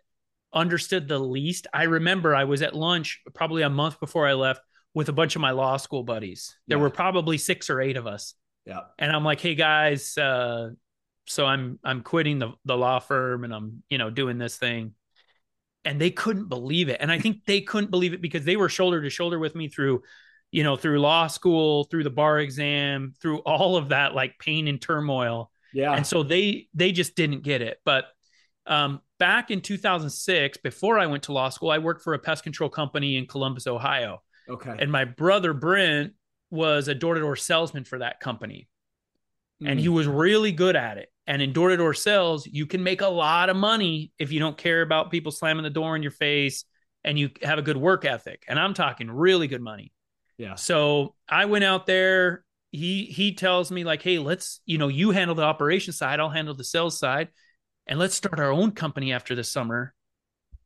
understood 0.54 1.08
the 1.08 1.18
least, 1.18 1.66
I 1.74 1.86
remember 1.86 2.36
I 2.36 2.44
was 2.44 2.62
at 2.62 2.76
lunch 2.76 3.20
probably 3.34 3.64
a 3.64 3.70
month 3.70 4.00
before 4.00 4.28
I 4.28 4.34
left 4.34 4.62
with 4.94 5.10
a 5.10 5.14
bunch 5.14 5.36
of 5.36 5.42
my 5.42 5.52
law 5.52 5.78
school 5.78 6.04
buddies. 6.04 6.56
There 6.68 6.78
yeah. 6.78 6.84
were 6.84 6.92
probably 6.92 7.40
six 7.40 7.72
or 7.72 7.82
eight 7.82 7.98
of 7.98 8.06
us. 8.06 8.36
Yeah. 8.68 8.82
And 9.00 9.12
I'm 9.12 9.24
like, 9.24 9.42
hey 9.42 9.56
guys, 9.56 10.16
uh, 10.20 10.70
so 11.28 11.46
I'm 11.46 11.80
I'm 11.84 12.02
quitting 12.02 12.40
the 12.40 12.54
the 12.66 12.78
law 12.78 13.00
firm 13.00 13.44
and 13.44 13.54
I'm, 13.54 13.84
you 13.90 13.98
know, 13.98 14.10
doing 14.10 14.38
this 14.38 14.58
thing. 14.58 14.94
And 15.86 16.02
they 16.02 16.10
couldn't 16.10 16.50
believe 16.50 16.90
it. 16.90 16.98
And 17.00 17.12
I 17.12 17.20
think 17.20 17.46
they 17.46 17.62
couldn't 17.62 17.92
believe 17.92 18.14
it 18.14 18.22
because 18.22 18.44
they 18.44 18.58
were 18.58 18.68
shoulder 18.68 19.02
to 19.02 19.10
shoulder 19.10 19.40
with 19.40 19.56
me 19.56 19.70
through, 19.70 20.02
you 20.52 20.64
know, 20.64 20.76
through 20.76 21.00
law 21.00 21.28
school, 21.28 21.86
through 21.86 22.04
the 22.04 22.10
bar 22.10 22.40
exam, 22.40 23.14
through 23.22 23.40
all 23.40 23.78
of 23.78 23.90
that 23.90 24.14
like 24.14 24.38
pain 24.40 24.68
and 24.68 24.82
turmoil. 24.82 25.52
Yeah. 25.74 25.94
And 25.94 26.06
so 26.06 26.24
they 26.24 26.68
they 26.74 26.92
just 26.92 27.16
didn't 27.16 27.44
get 27.44 27.62
it. 27.62 27.80
But 27.86 28.06
um, 28.66 29.02
back 29.18 29.52
in 29.52 29.62
2006, 29.62 30.58
before 30.58 31.00
I 31.00 31.06
went 31.06 31.24
to 31.24 31.34
law 31.34 31.50
school, 31.50 31.72
I 31.72 31.78
worked 31.78 32.04
for 32.04 32.14
a 32.14 32.20
pest 32.20 32.44
control 32.44 32.70
company 32.70 33.16
in 33.18 33.26
Columbus, 33.28 33.68
Ohio. 33.68 34.22
Okay. 34.50 34.76
And 34.80 34.92
my 34.92 35.06
brother 35.06 35.54
Brent 35.54 36.14
was 36.50 36.88
a 36.88 36.96
door 36.96 37.16
to 37.16 37.22
door 37.22 37.36
salesman 37.36 37.84
for 37.84 38.00
that 38.00 38.20
company. 38.20 38.68
Mm. 39.62 39.72
And 39.72 39.80
he 39.80 39.88
hmm. 39.88 39.94
was 39.94 40.08
really 40.08 40.52
good 40.52 40.76
at 40.76 40.98
it. 40.98 41.10
And 41.28 41.42
in 41.42 41.52
door 41.52 41.70
to 41.70 41.78
door 41.78 41.94
sales, 41.94 42.48
you 42.48 42.66
can 42.66 42.82
make 42.84 43.02
a 43.02 43.08
lot 43.08 43.50
of 43.50 43.58
money 43.58 44.12
if 44.18 44.32
you 44.32 44.40
don't 44.40 44.58
care 44.58 44.82
about 44.82 45.12
people 45.12 45.32
slamming 45.32 45.64
the 45.64 45.70
door 45.70 45.96
in 45.96 46.02
your 46.02 46.12
face 46.12 46.64
and 47.04 47.20
you 47.20 47.30
have 47.44 47.60
a 47.60 47.62
good 47.62 47.78
work 47.78 48.06
ethic. 48.06 48.44
And 48.48 48.58
I'm 48.58 48.74
talking 48.74 49.12
really 49.12 49.48
good 49.48 49.62
money. 49.62 49.92
Yeah. 50.38 50.56
So 50.56 51.16
I 51.28 51.46
went 51.46 51.66
out 51.66 51.86
there. 51.86 52.44
He 52.72 53.06
he 53.06 53.34
tells 53.34 53.72
me 53.72 53.84
like, 53.84 54.02
hey, 54.02 54.20
let's 54.20 54.62
you 54.66 54.78
know 54.78 54.88
you 54.88 55.12
handle 55.12 55.36
the 55.36 55.44
operation 55.44 55.94
side, 55.94 56.20
I'll 56.20 56.30
handle 56.30 56.54
the 56.54 56.64
sales 56.64 56.98
side, 57.00 57.30
and 57.88 57.98
let's 57.98 58.16
start 58.16 58.40
our 58.40 58.52
own 58.52 58.72
company 58.72 59.14
after 59.14 59.36
the 59.36 59.44
summer 59.44 59.94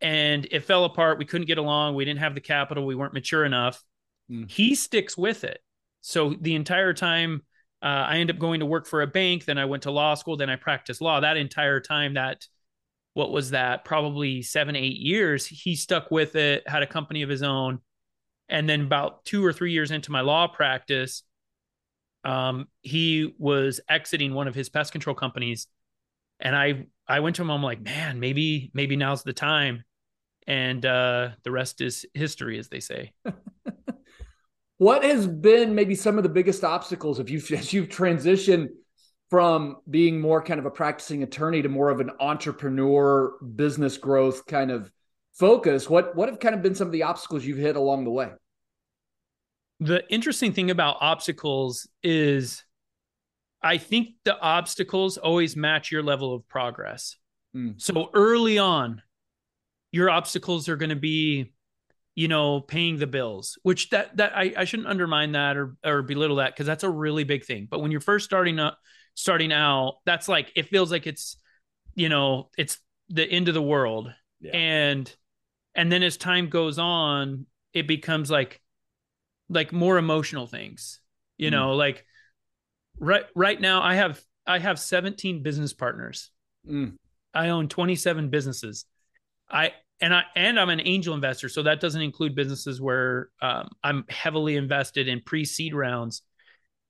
and 0.01 0.47
it 0.49 0.63
fell 0.65 0.85
apart. 0.85 1.19
We 1.19 1.25
couldn't 1.25 1.47
get 1.47 1.59
along. 1.59 1.95
We 1.95 2.05
didn't 2.05 2.19
have 2.19 2.35
the 2.35 2.41
capital. 2.41 2.85
We 2.85 2.95
weren't 2.95 3.13
mature 3.13 3.45
enough. 3.45 3.81
Mm. 4.29 4.49
He 4.49 4.75
sticks 4.75 5.17
with 5.17 5.43
it. 5.43 5.59
So 6.01 6.35
the 6.41 6.55
entire 6.55 6.93
time, 6.93 7.43
uh, 7.81 8.05
I 8.07 8.17
ended 8.17 8.35
up 8.35 8.39
going 8.39 8.59
to 8.59 8.65
work 8.65 8.85
for 8.85 9.01
a 9.01 9.07
bank. 9.07 9.45
Then 9.45 9.57
I 9.57 9.65
went 9.65 9.83
to 9.83 9.91
law 9.91 10.13
school. 10.13 10.37
Then 10.37 10.49
I 10.49 10.55
practiced 10.55 11.01
law. 11.01 11.19
That 11.19 11.37
entire 11.37 11.79
time, 11.79 12.13
that 12.13 12.45
what 13.13 13.31
was 13.31 13.51
that? 13.51 13.85
Probably 13.85 14.41
seven, 14.41 14.75
eight 14.75 14.97
years. 14.97 15.45
He 15.45 15.75
stuck 15.75 16.11
with 16.11 16.35
it, 16.35 16.67
had 16.67 16.83
a 16.83 16.87
company 16.87 17.23
of 17.23 17.29
his 17.29 17.41
own. 17.41 17.79
And 18.49 18.69
then 18.69 18.81
about 18.81 19.25
two 19.25 19.43
or 19.43 19.51
three 19.51 19.71
years 19.71 19.91
into 19.91 20.11
my 20.11 20.21
law 20.21 20.47
practice, 20.47 21.23
um, 22.23 22.67
he 22.81 23.33
was 23.39 23.79
exiting 23.89 24.33
one 24.33 24.47
of 24.47 24.53
his 24.53 24.69
pest 24.69 24.91
control 24.91 25.15
companies. 25.15 25.67
And 26.39 26.55
I 26.55 26.85
I 27.07 27.21
went 27.21 27.35
to 27.37 27.41
him, 27.41 27.49
I'm 27.49 27.63
like, 27.63 27.81
man, 27.81 28.19
maybe, 28.19 28.71
maybe 28.73 28.95
now's 28.95 29.23
the 29.23 29.33
time. 29.33 29.83
And 30.47 30.85
uh 30.85 31.29
the 31.43 31.51
rest 31.51 31.81
is 31.81 32.05
history, 32.13 32.59
as 32.59 32.69
they 32.69 32.79
say. 32.79 33.13
what 34.81 35.03
has 35.03 35.27
been 35.27 35.75
maybe 35.75 35.93
some 35.93 36.17
of 36.17 36.23
the 36.23 36.29
biggest 36.29 36.63
obstacles 36.63 37.19
if 37.19 37.29
you've 37.29 37.49
as 37.51 37.71
you've 37.71 37.87
transitioned 37.87 38.69
from 39.29 39.77
being 39.89 40.19
more 40.19 40.41
kind 40.41 40.59
of 40.59 40.65
a 40.65 40.71
practicing 40.71 41.21
attorney 41.21 41.61
to 41.61 41.69
more 41.69 41.91
of 41.91 41.99
an 41.99 42.09
entrepreneur 42.19 43.37
business 43.55 43.97
growth 43.97 44.45
kind 44.47 44.71
of 44.71 44.91
focus 45.33 45.87
what 45.87 46.15
what 46.15 46.27
have 46.27 46.39
kind 46.39 46.55
of 46.55 46.63
been 46.63 46.73
some 46.73 46.87
of 46.87 46.91
the 46.91 47.03
obstacles 47.03 47.45
you've 47.45 47.59
hit 47.59 47.75
along 47.75 48.03
the 48.05 48.09
way 48.09 48.31
the 49.79 50.03
interesting 50.11 50.51
thing 50.51 50.71
about 50.71 50.97
obstacles 50.99 51.87
is 52.01 52.63
i 53.61 53.77
think 53.77 54.09
the 54.25 54.37
obstacles 54.39 55.17
always 55.17 55.55
match 55.55 55.91
your 55.91 56.01
level 56.01 56.33
of 56.33 56.47
progress 56.47 57.17
mm. 57.55 57.79
so 57.79 58.09
early 58.15 58.57
on 58.57 58.99
your 59.91 60.09
obstacles 60.09 60.67
are 60.67 60.75
going 60.75 60.89
to 60.89 60.95
be 60.95 61.53
you 62.15 62.27
know 62.27 62.59
paying 62.59 62.97
the 62.97 63.07
bills 63.07 63.57
which 63.63 63.89
that 63.89 64.15
that 64.17 64.35
i, 64.35 64.53
I 64.57 64.65
shouldn't 64.65 64.89
undermine 64.89 65.31
that 65.31 65.55
or 65.55 65.75
or 65.83 66.01
belittle 66.01 66.37
that 66.37 66.53
because 66.53 66.65
that's 66.65 66.83
a 66.83 66.89
really 66.89 67.23
big 67.23 67.45
thing 67.45 67.67
but 67.69 67.79
when 67.79 67.91
you're 67.91 68.01
first 68.01 68.25
starting 68.25 68.59
up 68.59 68.77
starting 69.15 69.51
out, 69.51 69.97
that's 70.05 70.27
like 70.27 70.51
it 70.55 70.67
feels 70.67 70.91
like 70.91 71.07
it's 71.07 71.37
you 71.95 72.09
know 72.09 72.49
it's 72.57 72.77
the 73.09 73.23
end 73.23 73.47
of 73.47 73.53
the 73.53 73.61
world, 73.61 74.13
yeah. 74.39 74.51
and 74.51 75.15
and 75.75 75.91
then 75.91 76.03
as 76.03 76.17
time 76.17 76.49
goes 76.49 76.79
on, 76.79 77.45
it 77.73 77.87
becomes 77.87 78.31
like 78.31 78.61
like 79.49 79.71
more 79.71 79.97
emotional 79.97 80.47
things, 80.47 80.99
you 81.37 81.49
mm. 81.49 81.53
know, 81.53 81.75
like 81.75 82.05
right 82.99 83.25
right 83.35 83.59
now 83.59 83.81
I 83.81 83.95
have 83.95 84.21
I 84.45 84.59
have 84.59 84.79
17 84.79 85.43
business 85.43 85.73
partners. 85.73 86.29
Mm. 86.67 86.95
I 87.33 87.49
own 87.49 87.69
27 87.69 88.29
businesses. 88.29 88.85
I 89.49 89.73
and 90.01 90.13
I 90.13 90.23
and 90.35 90.59
I'm 90.59 90.69
an 90.69 90.81
angel 90.83 91.13
investor, 91.13 91.47
so 91.47 91.63
that 91.63 91.79
doesn't 91.79 92.01
include 92.01 92.35
businesses 92.35 92.81
where 92.81 93.29
um, 93.41 93.69
I'm 93.83 94.05
heavily 94.09 94.55
invested 94.55 95.07
in 95.07 95.21
pre-seed 95.21 95.73
rounds. 95.73 96.23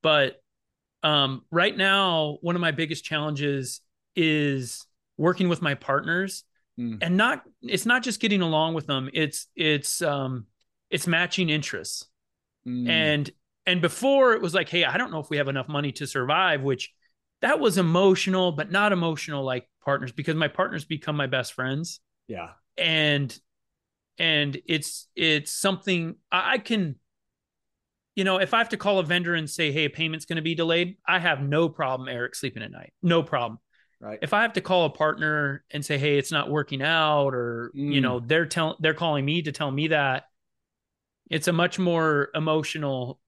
But 0.02 0.42
um, 1.02 1.42
right 1.50 1.76
now, 1.76 2.38
one 2.42 2.54
of 2.54 2.60
my 2.60 2.70
biggest 2.70 3.04
challenges 3.04 3.80
is 4.14 4.86
working 5.16 5.48
with 5.48 5.62
my 5.62 5.74
partners 5.74 6.44
mm. 6.78 6.98
and 7.00 7.16
not, 7.16 7.42
it's 7.62 7.86
not 7.86 8.02
just 8.02 8.20
getting 8.20 8.40
along 8.40 8.74
with 8.74 8.86
them. 8.86 9.10
It's, 9.12 9.46
it's, 9.56 10.02
um, 10.02 10.46
it's 10.90 11.06
matching 11.06 11.50
interests. 11.50 12.06
Mm. 12.66 12.88
And, 12.88 13.30
and 13.66 13.80
before 13.80 14.34
it 14.34 14.42
was 14.42 14.54
like, 14.54 14.68
Hey, 14.68 14.84
I 14.84 14.96
don't 14.96 15.10
know 15.10 15.20
if 15.20 15.30
we 15.30 15.38
have 15.38 15.48
enough 15.48 15.68
money 15.68 15.92
to 15.92 16.06
survive, 16.06 16.62
which 16.62 16.92
that 17.40 17.58
was 17.58 17.78
emotional, 17.78 18.52
but 18.52 18.70
not 18.70 18.92
emotional 18.92 19.44
like 19.44 19.68
partners 19.84 20.12
because 20.12 20.36
my 20.36 20.48
partners 20.48 20.84
become 20.84 21.16
my 21.16 21.26
best 21.26 21.52
friends. 21.54 22.00
Yeah. 22.28 22.50
And, 22.76 23.38
and 24.18 24.60
it's, 24.66 25.08
it's 25.14 25.52
something 25.52 26.16
I, 26.30 26.58
can, 26.58 26.96
you 28.14 28.24
know, 28.24 28.38
if 28.38 28.52
I 28.52 28.58
have 28.58 28.70
to 28.70 28.76
call 28.76 28.98
a 28.98 29.02
vendor 29.02 29.34
and 29.34 29.48
say, 29.48 29.72
"Hey, 29.72 29.86
a 29.86 29.90
payment's 29.90 30.26
going 30.26 30.36
to 30.36 30.42
be 30.42 30.54
delayed," 30.54 30.96
I 31.06 31.18
have 31.18 31.42
no 31.42 31.68
problem, 31.68 32.08
Eric, 32.08 32.34
sleeping 32.34 32.62
at 32.62 32.70
night. 32.70 32.92
No 33.02 33.22
problem. 33.22 33.58
Right. 34.00 34.18
If 34.20 34.34
I 34.34 34.42
have 34.42 34.52
to 34.54 34.60
call 34.60 34.84
a 34.84 34.90
partner 34.90 35.64
and 35.70 35.84
say, 35.84 35.96
"Hey, 35.96 36.18
it's 36.18 36.30
not 36.30 36.50
working 36.50 36.82
out," 36.82 37.34
or 37.34 37.72
mm. 37.74 37.92
you 37.92 38.00
know, 38.00 38.20
they're 38.20 38.46
telling 38.46 38.76
they're 38.80 38.94
calling 38.94 39.24
me 39.24 39.42
to 39.42 39.52
tell 39.52 39.70
me 39.70 39.88
that, 39.88 40.24
it's 41.30 41.48
a 41.48 41.52
much 41.52 41.78
more 41.78 42.28
emotional, 42.34 43.18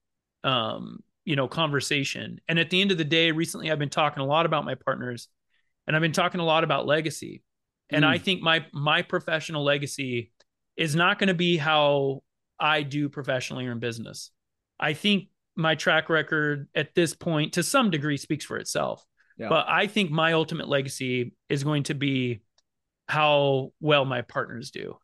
um, 0.42 1.02
you 1.24 1.36
know, 1.36 1.48
conversation. 1.48 2.40
And 2.46 2.58
at 2.58 2.68
the 2.68 2.80
end 2.82 2.90
of 2.90 2.98
the 2.98 3.04
day, 3.04 3.30
recently 3.30 3.70
I've 3.70 3.78
been 3.78 3.88
talking 3.88 4.22
a 4.22 4.26
lot 4.26 4.44
about 4.44 4.66
my 4.66 4.74
partners, 4.74 5.28
and 5.86 5.96
I've 5.96 6.02
been 6.02 6.12
talking 6.12 6.40
a 6.40 6.44
lot 6.44 6.64
about 6.64 6.86
legacy. 6.86 7.42
And 7.94 8.04
mm. 8.04 8.08
I 8.08 8.18
think 8.18 8.42
my 8.42 8.66
my 8.72 9.02
professional 9.02 9.64
legacy 9.64 10.32
is 10.76 10.94
not 10.94 11.18
going 11.18 11.28
to 11.28 11.34
be 11.34 11.56
how 11.56 12.22
I 12.58 12.82
do 12.82 13.08
professionally 13.08 13.66
or 13.66 13.72
in 13.72 13.78
business. 13.78 14.30
I 14.78 14.92
think 14.92 15.28
my 15.56 15.74
track 15.74 16.08
record 16.08 16.68
at 16.74 16.94
this 16.94 17.14
point, 17.14 17.54
to 17.54 17.62
some 17.62 17.90
degree, 17.90 18.16
speaks 18.16 18.44
for 18.44 18.56
itself. 18.56 19.04
Yeah. 19.38 19.48
But 19.48 19.66
I 19.68 19.86
think 19.86 20.10
my 20.10 20.32
ultimate 20.32 20.68
legacy 20.68 21.34
is 21.48 21.64
going 21.64 21.84
to 21.84 21.94
be 21.94 22.40
how 23.08 23.72
well 23.80 24.04
my 24.04 24.22
partners 24.22 24.70
do. 24.70 24.96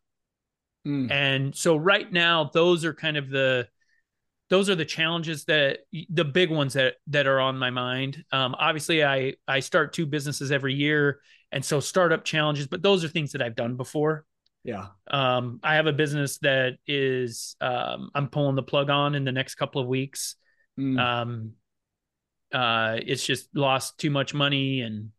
Mm. 0.86 1.10
And 1.10 1.54
so 1.54 1.76
right 1.76 2.10
now, 2.10 2.50
those 2.52 2.84
are 2.84 2.94
kind 2.94 3.16
of 3.16 3.28
the 3.28 3.68
those 4.48 4.68
are 4.68 4.74
the 4.74 4.84
challenges 4.84 5.44
that 5.44 5.78
the 6.08 6.24
big 6.24 6.50
ones 6.50 6.72
that 6.74 6.94
that 7.08 7.26
are 7.26 7.40
on 7.40 7.58
my 7.58 7.70
mind. 7.70 8.24
Um, 8.32 8.54
obviously, 8.58 9.04
I 9.04 9.34
I 9.46 9.60
start 9.60 9.92
two 9.92 10.06
businesses 10.06 10.50
every 10.50 10.74
year, 10.74 11.20
and 11.52 11.64
so 11.64 11.80
startup 11.80 12.24
challenges. 12.24 12.66
But 12.66 12.82
those 12.82 13.04
are 13.04 13.08
things 13.08 13.32
that 13.32 13.42
I've 13.42 13.56
done 13.56 13.76
before. 13.76 14.24
Yeah. 14.64 14.88
Um, 15.10 15.60
I 15.62 15.76
have 15.76 15.86
a 15.86 15.92
business 15.92 16.38
that 16.38 16.78
is 16.86 17.56
um, 17.60 18.10
I'm 18.14 18.28
pulling 18.28 18.56
the 18.56 18.62
plug 18.62 18.90
on 18.90 19.14
in 19.14 19.24
the 19.24 19.32
next 19.32 19.54
couple 19.54 19.80
of 19.80 19.88
weeks. 19.88 20.36
Mm. 20.78 20.98
Um, 20.98 21.52
uh, 22.52 22.98
it's 23.04 23.24
just 23.24 23.48
lost 23.54 23.98
too 23.98 24.10
much 24.10 24.34
money, 24.34 24.80
and 24.80 25.10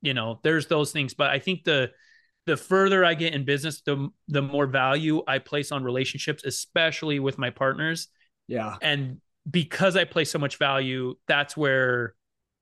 you 0.00 0.14
know, 0.14 0.40
there's 0.42 0.66
those 0.66 0.92
things. 0.92 1.14
But 1.14 1.30
I 1.30 1.38
think 1.38 1.64
the 1.64 1.90
the 2.46 2.56
further 2.56 3.04
I 3.04 3.14
get 3.14 3.34
in 3.34 3.44
business, 3.44 3.82
the 3.82 4.08
the 4.28 4.42
more 4.42 4.66
value 4.66 5.22
I 5.26 5.38
place 5.38 5.70
on 5.70 5.84
relationships, 5.84 6.44
especially 6.44 7.20
with 7.20 7.36
my 7.36 7.50
partners. 7.50 8.08
Yeah. 8.46 8.76
And 8.80 9.20
because 9.48 9.96
I 9.96 10.04
place 10.04 10.30
so 10.30 10.38
much 10.38 10.56
value, 10.56 11.14
that's 11.26 11.56
where 11.56 12.14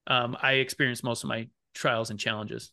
um, 0.07 0.37
I 0.41 0.55
experience 0.55 1.03
most 1.03 1.23
of 1.25 1.29
my 1.29 1.49
trials 1.75 2.11
and 2.11 2.19
challenges. 2.19 2.73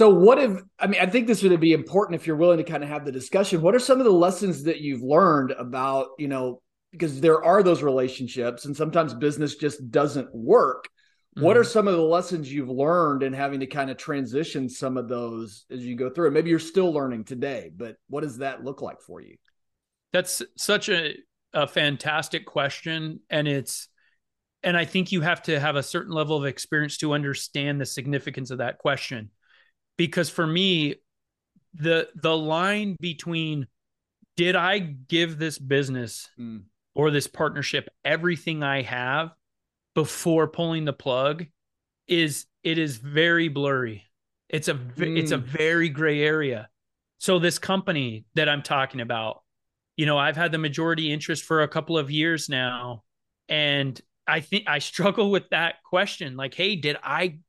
So, 0.00 0.08
what 0.08 0.38
if, 0.38 0.58
I 0.78 0.86
mean, 0.86 0.98
I 0.98 1.04
think 1.04 1.26
this 1.26 1.42
would 1.42 1.60
be 1.60 1.74
important 1.74 2.18
if 2.18 2.26
you're 2.26 2.34
willing 2.34 2.56
to 2.56 2.64
kind 2.64 2.82
of 2.82 2.88
have 2.88 3.04
the 3.04 3.12
discussion. 3.12 3.60
What 3.60 3.74
are 3.74 3.78
some 3.78 3.98
of 3.98 4.06
the 4.06 4.10
lessons 4.10 4.62
that 4.62 4.80
you've 4.80 5.02
learned 5.02 5.50
about, 5.50 6.12
you 6.18 6.26
know, 6.26 6.62
because 6.90 7.20
there 7.20 7.44
are 7.44 7.62
those 7.62 7.82
relationships 7.82 8.64
and 8.64 8.74
sometimes 8.74 9.12
business 9.12 9.56
just 9.56 9.90
doesn't 9.90 10.34
work. 10.34 10.88
Mm-hmm. 11.36 11.44
What 11.44 11.58
are 11.58 11.60
mm-hmm. 11.60 11.72
some 11.72 11.86
of 11.86 11.96
the 11.96 12.02
lessons 12.02 12.50
you've 12.50 12.70
learned 12.70 13.22
in 13.22 13.34
having 13.34 13.60
to 13.60 13.66
kind 13.66 13.90
of 13.90 13.98
transition 13.98 14.70
some 14.70 14.96
of 14.96 15.06
those 15.06 15.66
as 15.70 15.84
you 15.84 15.96
go 15.96 16.08
through 16.08 16.28
it? 16.28 16.30
Maybe 16.30 16.48
you're 16.48 16.60
still 16.60 16.94
learning 16.94 17.24
today, 17.24 17.70
but 17.76 17.96
what 18.08 18.22
does 18.22 18.38
that 18.38 18.64
look 18.64 18.80
like 18.80 19.02
for 19.02 19.20
you? 19.20 19.36
That's 20.14 20.40
such 20.56 20.88
a, 20.88 21.14
a 21.52 21.66
fantastic 21.66 22.46
question. 22.46 23.20
And 23.28 23.46
it's, 23.46 23.88
and 24.62 24.78
I 24.78 24.86
think 24.86 25.12
you 25.12 25.20
have 25.20 25.42
to 25.42 25.60
have 25.60 25.76
a 25.76 25.82
certain 25.82 26.14
level 26.14 26.38
of 26.38 26.46
experience 26.46 26.96
to 26.96 27.12
understand 27.12 27.82
the 27.82 27.84
significance 27.84 28.50
of 28.50 28.56
that 28.58 28.78
question 28.78 29.28
because 30.00 30.30
for 30.30 30.46
me 30.46 30.94
the 31.74 32.08
the 32.14 32.34
line 32.34 32.96
between 33.00 33.66
did 34.34 34.56
I 34.56 34.78
give 34.78 35.38
this 35.38 35.58
business 35.58 36.26
mm. 36.40 36.62
or 36.94 37.10
this 37.10 37.26
partnership 37.26 37.86
everything 38.02 38.62
I 38.62 38.80
have 38.80 39.32
before 39.94 40.48
pulling 40.48 40.86
the 40.86 40.94
plug 40.94 41.44
is 42.08 42.46
it 42.62 42.78
is 42.78 42.96
very 42.96 43.48
blurry. 43.48 44.06
It's 44.48 44.68
a 44.68 44.74
mm. 44.74 45.18
it's 45.18 45.32
a 45.32 45.38
mm. 45.38 45.44
very 45.44 45.90
gray 45.90 46.22
area. 46.22 46.70
So 47.18 47.38
this 47.38 47.58
company 47.58 48.24
that 48.36 48.48
I'm 48.48 48.62
talking 48.62 49.02
about, 49.02 49.42
you 49.98 50.06
know, 50.06 50.16
I've 50.16 50.34
had 50.34 50.50
the 50.50 50.56
majority 50.56 51.12
interest 51.12 51.44
for 51.44 51.60
a 51.60 51.68
couple 51.68 51.98
of 51.98 52.10
years 52.10 52.48
now 52.48 53.02
and 53.50 54.00
I 54.26 54.40
think 54.40 54.64
I 54.66 54.78
struggle 54.78 55.30
with 55.30 55.50
that 55.50 55.82
question 55.84 56.38
like 56.38 56.54
hey, 56.54 56.76
did 56.76 56.96
I 57.02 57.40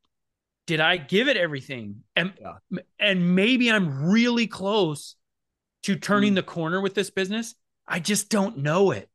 did 0.72 0.80
I 0.80 0.96
give 0.96 1.28
it 1.28 1.36
everything? 1.36 1.98
And 2.16 2.32
yeah. 2.40 2.80
and 2.98 3.36
maybe 3.36 3.70
I'm 3.70 4.10
really 4.10 4.48
close 4.48 5.18
to 5.84 5.98
turning 5.98 6.32
mm. 6.32 6.36
the 6.36 6.44
corner 6.44 6.80
with 6.80 6.96
this 6.96 7.10
business. 7.10 7.56
I 7.86 8.00
just 8.00 8.30
don't 8.30 8.60
know 8.60 8.92
it. 8.92 9.10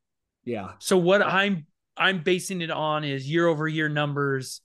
Yeah. 0.45 0.73
So 0.81 0.99
what 0.99 1.23
I'm 1.23 1.65
I'm 1.97 2.23
basing 2.23 2.61
it 2.61 2.71
on 2.71 3.05
is 3.05 3.27
year 3.27 3.47
over 3.47 3.67
year 3.67 3.89
numbers. 3.89 4.61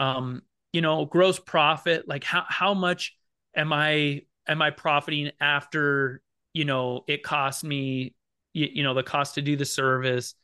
Um, 0.00 0.40
you 0.72 0.80
know, 0.80 1.04
gross 1.04 1.38
profit, 1.38 2.08
like 2.08 2.24
how 2.24 2.46
how 2.48 2.72
much 2.72 3.14
am 3.54 3.70
I 3.70 4.22
am 4.48 4.62
I 4.62 4.70
profiting 4.70 5.32
after, 5.38 6.22
you 6.54 6.64
know, 6.64 7.04
it 7.08 7.22
cost 7.22 7.62
me 7.62 8.14
you, 8.54 8.70
you 8.72 8.82
know, 8.82 8.94
the 8.94 9.02
cost 9.02 9.34
to 9.34 9.42
do 9.42 9.54
the 9.54 9.66
service, 9.66 10.34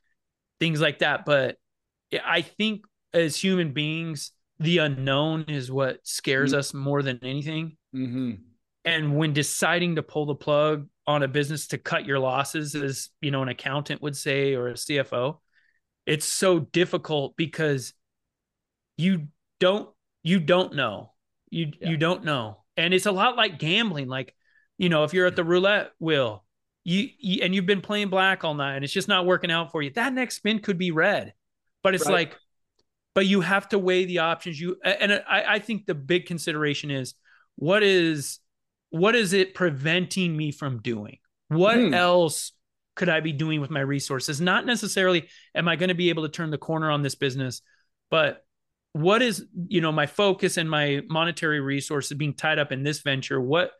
things 0.60 0.82
like 0.82 0.98
that, 0.98 1.24
but 1.24 1.56
I 2.22 2.42
think 2.42 2.84
as 3.14 3.36
human 3.36 3.72
beings, 3.72 4.32
the 4.60 4.78
unknown 4.78 5.44
is 5.48 5.70
what 5.70 5.98
scares 6.06 6.50
mm-hmm. 6.50 6.58
us 6.58 6.74
more 6.74 7.02
than 7.02 7.20
anything. 7.22 7.76
Mm-hmm. 7.94 8.32
And 8.84 9.16
when 9.16 9.32
deciding 9.32 9.96
to 9.96 10.02
pull 10.02 10.26
the 10.26 10.34
plug 10.34 10.88
on 11.06 11.22
a 11.22 11.28
business 11.28 11.68
to 11.68 11.78
cut 11.78 12.06
your 12.06 12.18
losses, 12.18 12.74
as 12.74 13.10
you 13.20 13.30
know, 13.30 13.42
an 13.42 13.48
accountant 13.48 14.02
would 14.02 14.16
say 14.16 14.54
or 14.54 14.68
a 14.68 14.74
CFO, 14.74 15.38
it's 16.06 16.26
so 16.26 16.58
difficult 16.60 17.36
because 17.36 17.92
you 18.96 19.28
don't 19.60 19.88
you 20.22 20.40
don't 20.40 20.74
know 20.74 21.12
you 21.50 21.72
yeah. 21.80 21.90
you 21.90 21.96
don't 21.96 22.24
know 22.24 22.58
And 22.76 22.94
it's 22.94 23.06
a 23.06 23.12
lot 23.12 23.36
like 23.36 23.58
gambling. 23.58 24.08
Like, 24.08 24.34
you 24.76 24.88
know, 24.88 25.04
if 25.04 25.12
you're 25.12 25.26
at 25.26 25.36
the 25.36 25.44
roulette 25.44 25.90
wheel, 25.98 26.44
you, 26.84 27.08
you 27.18 27.42
and 27.42 27.54
you've 27.54 27.66
been 27.66 27.80
playing 27.80 28.08
black 28.08 28.44
all 28.44 28.54
night 28.54 28.76
and 28.76 28.84
it's 28.84 28.92
just 28.92 29.08
not 29.08 29.26
working 29.26 29.50
out 29.50 29.72
for 29.72 29.82
you, 29.82 29.90
that 29.90 30.12
next 30.12 30.36
spin 30.36 30.60
could 30.60 30.78
be 30.78 30.90
red. 30.90 31.34
But 31.82 31.94
it's 31.94 32.06
right. 32.06 32.12
like, 32.12 32.36
but 33.18 33.26
you 33.26 33.40
have 33.40 33.68
to 33.68 33.80
weigh 33.80 34.04
the 34.04 34.20
options. 34.20 34.60
You 34.60 34.76
and 34.84 35.10
I, 35.28 35.54
I 35.54 35.58
think 35.58 35.86
the 35.86 35.94
big 35.96 36.26
consideration 36.26 36.92
is 36.92 37.14
what 37.56 37.82
is 37.82 38.38
what 38.90 39.16
is 39.16 39.32
it 39.32 39.54
preventing 39.54 40.36
me 40.36 40.52
from 40.52 40.80
doing? 40.82 41.18
What 41.48 41.78
mm. 41.78 41.92
else 41.92 42.52
could 42.94 43.08
I 43.08 43.18
be 43.18 43.32
doing 43.32 43.60
with 43.60 43.70
my 43.70 43.80
resources? 43.80 44.40
Not 44.40 44.66
necessarily 44.66 45.26
am 45.52 45.66
I 45.66 45.74
going 45.74 45.88
to 45.88 45.96
be 45.96 46.10
able 46.10 46.22
to 46.22 46.28
turn 46.28 46.52
the 46.52 46.58
corner 46.58 46.92
on 46.92 47.02
this 47.02 47.16
business, 47.16 47.60
but 48.08 48.46
what 48.92 49.20
is, 49.20 49.44
you 49.66 49.80
know, 49.80 49.90
my 49.90 50.06
focus 50.06 50.56
and 50.56 50.70
my 50.70 51.02
monetary 51.08 51.58
resources 51.58 52.16
being 52.16 52.34
tied 52.34 52.60
up 52.60 52.70
in 52.70 52.84
this 52.84 53.00
venture? 53.00 53.40
What 53.40 53.72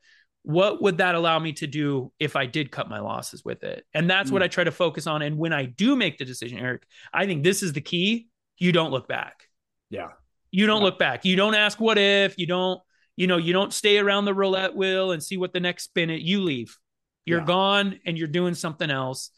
what 0.43 0.83
would 0.83 0.99
that 0.99 1.15
allow 1.15 1.39
me 1.39 1.53
to 1.53 1.69
do 1.69 2.11
if 2.19 2.35
I 2.35 2.47
did 2.47 2.73
cut 2.73 2.89
my 2.89 2.99
losses 2.99 3.45
with 3.45 3.63
it? 3.63 3.85
And 3.95 4.11
that's 4.11 4.31
mm. 4.31 4.33
what 4.33 4.43
I 4.43 4.49
try 4.49 4.65
to 4.65 4.73
focus 4.73 5.07
on. 5.07 5.23
And 5.23 5.39
when 5.39 5.53
I 5.53 5.67
do 5.67 5.95
make 5.95 6.19
the 6.19 6.25
decision, 6.25 6.59
Eric, 6.59 6.83
I 7.15 7.25
think 7.27 7.45
this 7.45 7.63
is 7.63 7.73
the 7.73 7.81
key. 7.81 8.27
You 8.59 8.73
don't 8.73 8.91
look 8.91 9.09
back. 9.09 9.45
Yeah. 9.91 10.09
You 10.51 10.67
don't 10.67 10.81
yeah. 10.81 10.85
look 10.85 10.99
back. 10.99 11.25
You 11.25 11.37
don't 11.37 11.55
ask 11.55 11.81
what 11.81 11.99
if, 11.99 12.39
you 12.39 12.47
don't, 12.47 12.81
you 13.17 13.27
know, 13.27 13.37
you 13.37 13.53
don't 13.53 13.73
stay 13.73 13.99
around 13.99 14.25
the 14.25 14.35
roulette 14.35 14.77
wheel 14.77 15.13
and 15.13 15.23
see 15.23 15.37
what 15.37 15.53
the 15.53 15.61
next 15.61 15.85
spin 15.85 16.11
it. 16.11 16.21
You 16.21 16.43
leave. 16.43 16.77
You're 17.25 17.41
yeah. 17.41 17.47
gone 17.47 18.01
and 18.07 18.17
you're 18.17 18.29
doing 18.29 18.55
something 18.55 18.91
else. 18.91 19.31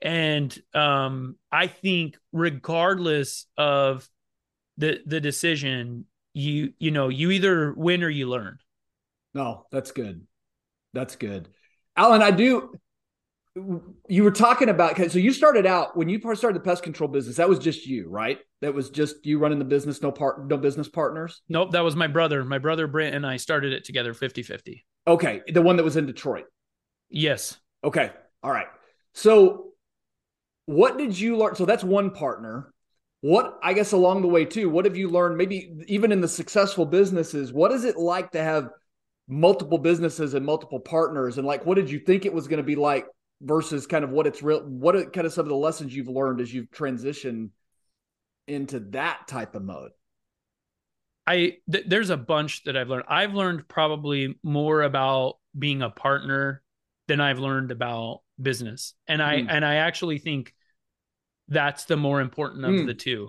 And 0.00 0.56
um, 0.74 1.36
I 1.50 1.66
think 1.66 2.16
regardless 2.32 3.46
of 3.56 4.08
the 4.76 5.00
the 5.06 5.20
decision, 5.20 6.06
you 6.34 6.72
you 6.78 6.90
know, 6.90 7.08
you 7.08 7.30
either 7.30 7.72
win 7.72 8.02
or 8.02 8.08
you 8.08 8.28
learn. 8.28 8.58
No, 9.34 9.66
that's 9.70 9.92
good. 9.92 10.26
That's 10.92 11.16
good. 11.16 11.48
Allan, 11.96 12.22
I 12.22 12.30
do 12.30 12.74
you 14.08 14.24
were 14.24 14.30
talking 14.30 14.70
about 14.70 14.96
so 15.10 15.18
you 15.18 15.30
started 15.30 15.66
out 15.66 15.94
when 15.94 16.08
you 16.08 16.18
started 16.34 16.54
the 16.54 16.64
pest 16.64 16.82
control 16.82 17.06
business 17.06 17.36
that 17.36 17.46
was 17.46 17.58
just 17.58 17.84
you 17.84 18.08
right 18.08 18.38
that 18.62 18.72
was 18.72 18.88
just 18.88 19.26
you 19.26 19.38
running 19.38 19.58
the 19.58 19.64
business 19.64 20.00
no 20.00 20.10
part 20.10 20.48
no 20.48 20.56
business 20.56 20.88
partners 20.88 21.42
nope 21.50 21.70
that 21.70 21.84
was 21.84 21.94
my 21.94 22.06
brother 22.06 22.44
my 22.46 22.56
brother 22.56 22.86
brent 22.86 23.14
and 23.14 23.26
i 23.26 23.36
started 23.36 23.74
it 23.74 23.84
together 23.84 24.14
50 24.14 24.42
50 24.42 24.86
okay 25.06 25.42
the 25.52 25.60
one 25.60 25.76
that 25.76 25.82
was 25.82 25.98
in 25.98 26.06
detroit 26.06 26.46
Yes. 27.12 27.58
Okay. 27.84 28.10
All 28.42 28.50
right. 28.50 28.66
So, 29.12 29.72
what 30.66 30.96
did 30.96 31.18
you 31.18 31.36
learn? 31.36 31.54
So, 31.54 31.66
that's 31.66 31.84
one 31.84 32.10
partner. 32.10 32.72
What, 33.20 33.60
I 33.62 33.74
guess, 33.74 33.92
along 33.92 34.22
the 34.22 34.28
way, 34.28 34.44
too, 34.44 34.68
what 34.68 34.86
have 34.86 34.96
you 34.96 35.08
learned? 35.08 35.36
Maybe 35.36 35.84
even 35.86 36.10
in 36.10 36.20
the 36.20 36.26
successful 36.26 36.86
businesses, 36.86 37.52
what 37.52 37.70
is 37.70 37.84
it 37.84 37.96
like 37.96 38.32
to 38.32 38.42
have 38.42 38.70
multiple 39.28 39.78
businesses 39.78 40.34
and 40.34 40.44
multiple 40.44 40.80
partners? 40.80 41.38
And, 41.38 41.46
like, 41.46 41.64
what 41.64 41.76
did 41.76 41.90
you 41.90 42.00
think 42.00 42.24
it 42.24 42.32
was 42.32 42.48
going 42.48 42.56
to 42.56 42.64
be 42.64 42.74
like 42.74 43.06
versus 43.42 43.86
kind 43.86 44.04
of 44.04 44.10
what 44.10 44.26
it's 44.26 44.42
real? 44.42 44.62
What 44.62 44.96
are 44.96 45.04
kind 45.04 45.26
of 45.26 45.32
some 45.32 45.44
of 45.44 45.48
the 45.48 45.56
lessons 45.56 45.94
you've 45.94 46.08
learned 46.08 46.40
as 46.40 46.52
you've 46.52 46.70
transitioned 46.70 47.50
into 48.46 48.80
that 48.80 49.28
type 49.28 49.54
of 49.54 49.62
mode? 49.62 49.90
I 51.26 51.58
th- 51.70 51.86
there's 51.86 52.10
a 52.10 52.16
bunch 52.16 52.64
that 52.64 52.76
I've 52.76 52.88
learned. 52.88 53.04
I've 53.08 53.34
learned 53.34 53.68
probably 53.68 54.38
more 54.42 54.82
about 54.82 55.38
being 55.56 55.82
a 55.82 55.90
partner 55.90 56.62
than 57.08 57.20
I've 57.20 57.38
learned 57.38 57.70
about 57.70 58.20
business. 58.40 58.94
And 59.06 59.22
I 59.22 59.42
mm. 59.42 59.46
and 59.48 59.64
I 59.64 59.76
actually 59.76 60.18
think 60.18 60.54
that's 61.48 61.84
the 61.84 61.96
more 61.96 62.20
important 62.20 62.64
of 62.64 62.72
mm. 62.72 62.86
the 62.86 62.94
two. 62.94 63.28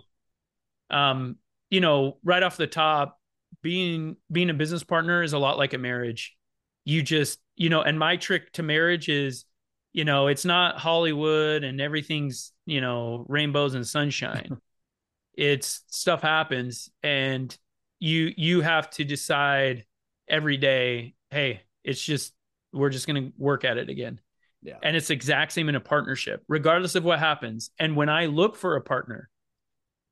Um, 0.90 1.38
you 1.70 1.82
know, 1.82 2.18
right 2.24 2.44
off 2.44 2.58
the 2.58 2.68
top, 2.68 3.20
being 3.62 4.16
being 4.32 4.50
a 4.50 4.54
business 4.54 4.84
partner 4.84 5.24
is 5.24 5.34
a 5.34 5.40
lot 5.40 5.58
like 5.58 5.74
a 5.74 5.78
marriage. 5.78 6.36
You 6.86 7.02
just, 7.02 7.40
you 7.56 7.70
know, 7.70 7.82
and 7.82 7.98
my 7.98 8.18
trick 8.18 8.52
to 8.54 8.64
marriage 8.64 9.08
is, 9.08 9.46
you 9.94 10.06
know, 10.06 10.28
it's 10.28 10.44
not 10.44 10.80
Hollywood 10.80 11.64
and 11.64 11.80
everything's, 11.80 12.52
you 12.66 12.82
know, 12.82 13.26
rainbows 13.30 13.76
and 13.76 13.88
sunshine. 13.88 14.58
it's 15.34 15.82
stuff 15.88 16.22
happens 16.22 16.90
and 17.02 17.58
you 18.00 18.32
you 18.36 18.62
have 18.62 18.90
to 18.92 19.04
decide 19.04 19.86
every 20.28 20.58
day, 20.58 21.14
hey, 21.30 21.62
it's 21.84 22.04
just 22.04 22.34
we're 22.74 22.90
just 22.90 23.08
going 23.08 23.24
to 23.24 23.34
work 23.38 23.64
at 23.64 23.78
it 23.78 23.90
again. 23.90 24.20
Yeah. 24.64 24.78
And 24.82 24.96
it's 24.96 25.10
exact 25.10 25.52
same 25.52 25.70
in 25.70 25.76
a 25.76 25.80
partnership, 25.80 26.44
regardless 26.48 26.96
of 26.96 27.04
what 27.04 27.20
happens. 27.20 27.70
And 27.80 27.96
when 27.96 28.10
I 28.10 28.26
look 28.26 28.56
for 28.56 28.76
a 28.76 28.82
partner, 28.82 29.30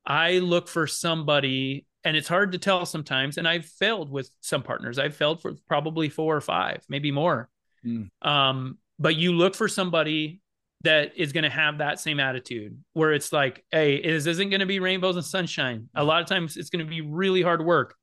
I 0.06 0.38
look 0.38 0.68
for 0.68 0.86
somebody, 0.86 1.86
and 2.04 2.16
it's 2.16 2.28
hard 2.28 2.52
to 2.52 2.58
tell 2.58 2.84
sometimes. 2.84 3.38
And 3.38 3.48
I've 3.48 3.64
failed 3.64 4.10
with 4.10 4.30
some 4.40 4.62
partners. 4.62 4.98
I've 4.98 5.16
failed 5.16 5.40
for 5.40 5.54
probably 5.66 6.08
four 6.08 6.36
or 6.36 6.40
five, 6.40 6.84
maybe 6.88 7.10
more. 7.10 7.48
Mm. 7.84 8.10
Um, 8.20 8.78
but 9.02 9.16
you 9.16 9.32
look 9.32 9.54
for 9.54 9.68
somebody 9.68 10.40
that 10.82 11.12
is 11.16 11.32
going 11.32 11.44
to 11.44 11.50
have 11.50 11.78
that 11.78 12.00
same 12.00 12.18
attitude 12.18 12.76
where 12.92 13.12
it's 13.12 13.32
like, 13.32 13.64
hey, 13.70 14.02
this 14.02 14.26
isn't 14.26 14.50
going 14.50 14.60
to 14.60 14.66
be 14.66 14.80
rainbows 14.80 15.16
and 15.16 15.24
sunshine. 15.24 15.88
A 15.94 16.02
lot 16.02 16.20
of 16.22 16.26
times 16.26 16.56
it's 16.56 16.70
going 16.70 16.84
to 16.84 16.90
be 16.90 17.00
really 17.00 17.42
hard 17.42 17.64
work. 17.64 17.94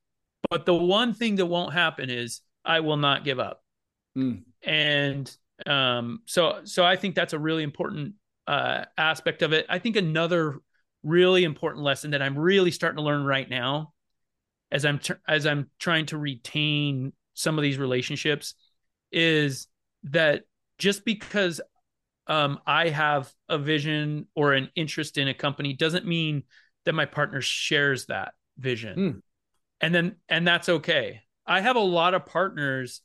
But 0.50 0.66
the 0.66 0.74
one 0.74 1.14
thing 1.14 1.36
that 1.36 1.46
won't 1.46 1.74
happen 1.74 2.10
is 2.10 2.42
I 2.64 2.80
will 2.80 2.98
not 2.98 3.26
give 3.26 3.40
up. 3.40 3.62
Mm 4.18 4.44
and 4.64 5.36
um, 5.66 6.22
so 6.26 6.62
so 6.64 6.86
I 6.86 6.96
think 6.96 7.16
that's 7.16 7.34
a 7.34 7.40
really 7.40 7.64
important 7.64 8.16
uh, 8.48 8.86
aspect 8.98 9.42
of 9.42 9.54
it. 9.54 9.66
I 9.70 9.80
think 9.80 9.96
another 9.96 10.60
really 11.04 11.44
important 11.44 11.84
lesson 11.84 12.12
that 12.12 12.22
I'm 12.22 12.38
really 12.38 12.72
starting 12.72 12.98
to 12.98 13.04
learn 13.04 13.24
right 13.24 13.50
now, 13.50 13.94
as 14.72 14.86
I'm 14.86 15.00
tr- 15.00 15.14
as 15.28 15.46
I'm 15.46 15.70
trying 15.80 16.08
to 16.08 16.18
retain 16.18 17.14
some 17.34 17.58
of 17.58 17.64
these 17.64 17.78
relationships, 17.78 18.56
is 19.12 19.68
that 20.04 20.44
just 20.80 21.06
because 21.06 21.62
um, 22.28 22.60
I 22.66 22.90
have 22.90 23.32
a 23.48 23.58
vision 23.58 24.28
or 24.36 24.54
an 24.54 24.70
interest 24.76 25.18
in 25.18 25.28
a 25.28 25.34
company 25.34 25.74
doesn't 25.74 26.08
mean 26.08 26.44
that 26.86 26.94
my 26.94 27.06
partner 27.06 27.42
shares 27.42 28.06
that 28.06 28.34
vision, 28.58 28.98
mm. 28.98 29.22
and 29.82 29.94
then 29.94 30.16
and 30.28 30.48
that's 30.48 30.70
okay. 30.70 31.22
I 31.46 31.62
have 31.62 31.76
a 31.76 31.82
lot 31.82 32.14
of 32.14 32.26
partners 32.26 33.02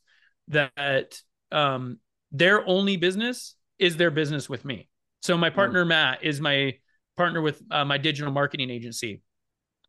that 0.47 1.19
um, 1.51 1.99
their 2.31 2.67
only 2.67 2.97
business 2.97 3.55
is 3.79 3.97
their 3.97 4.11
business 4.11 4.47
with 4.47 4.63
me. 4.63 4.89
So 5.21 5.37
my 5.37 5.49
partner 5.49 5.83
mm. 5.83 5.89
Matt 5.89 6.23
is 6.23 6.39
my 6.39 6.75
partner 7.17 7.41
with 7.41 7.61
uh, 7.71 7.83
my 7.83 7.97
digital 7.97 8.31
marketing 8.31 8.69
agency, 8.69 9.21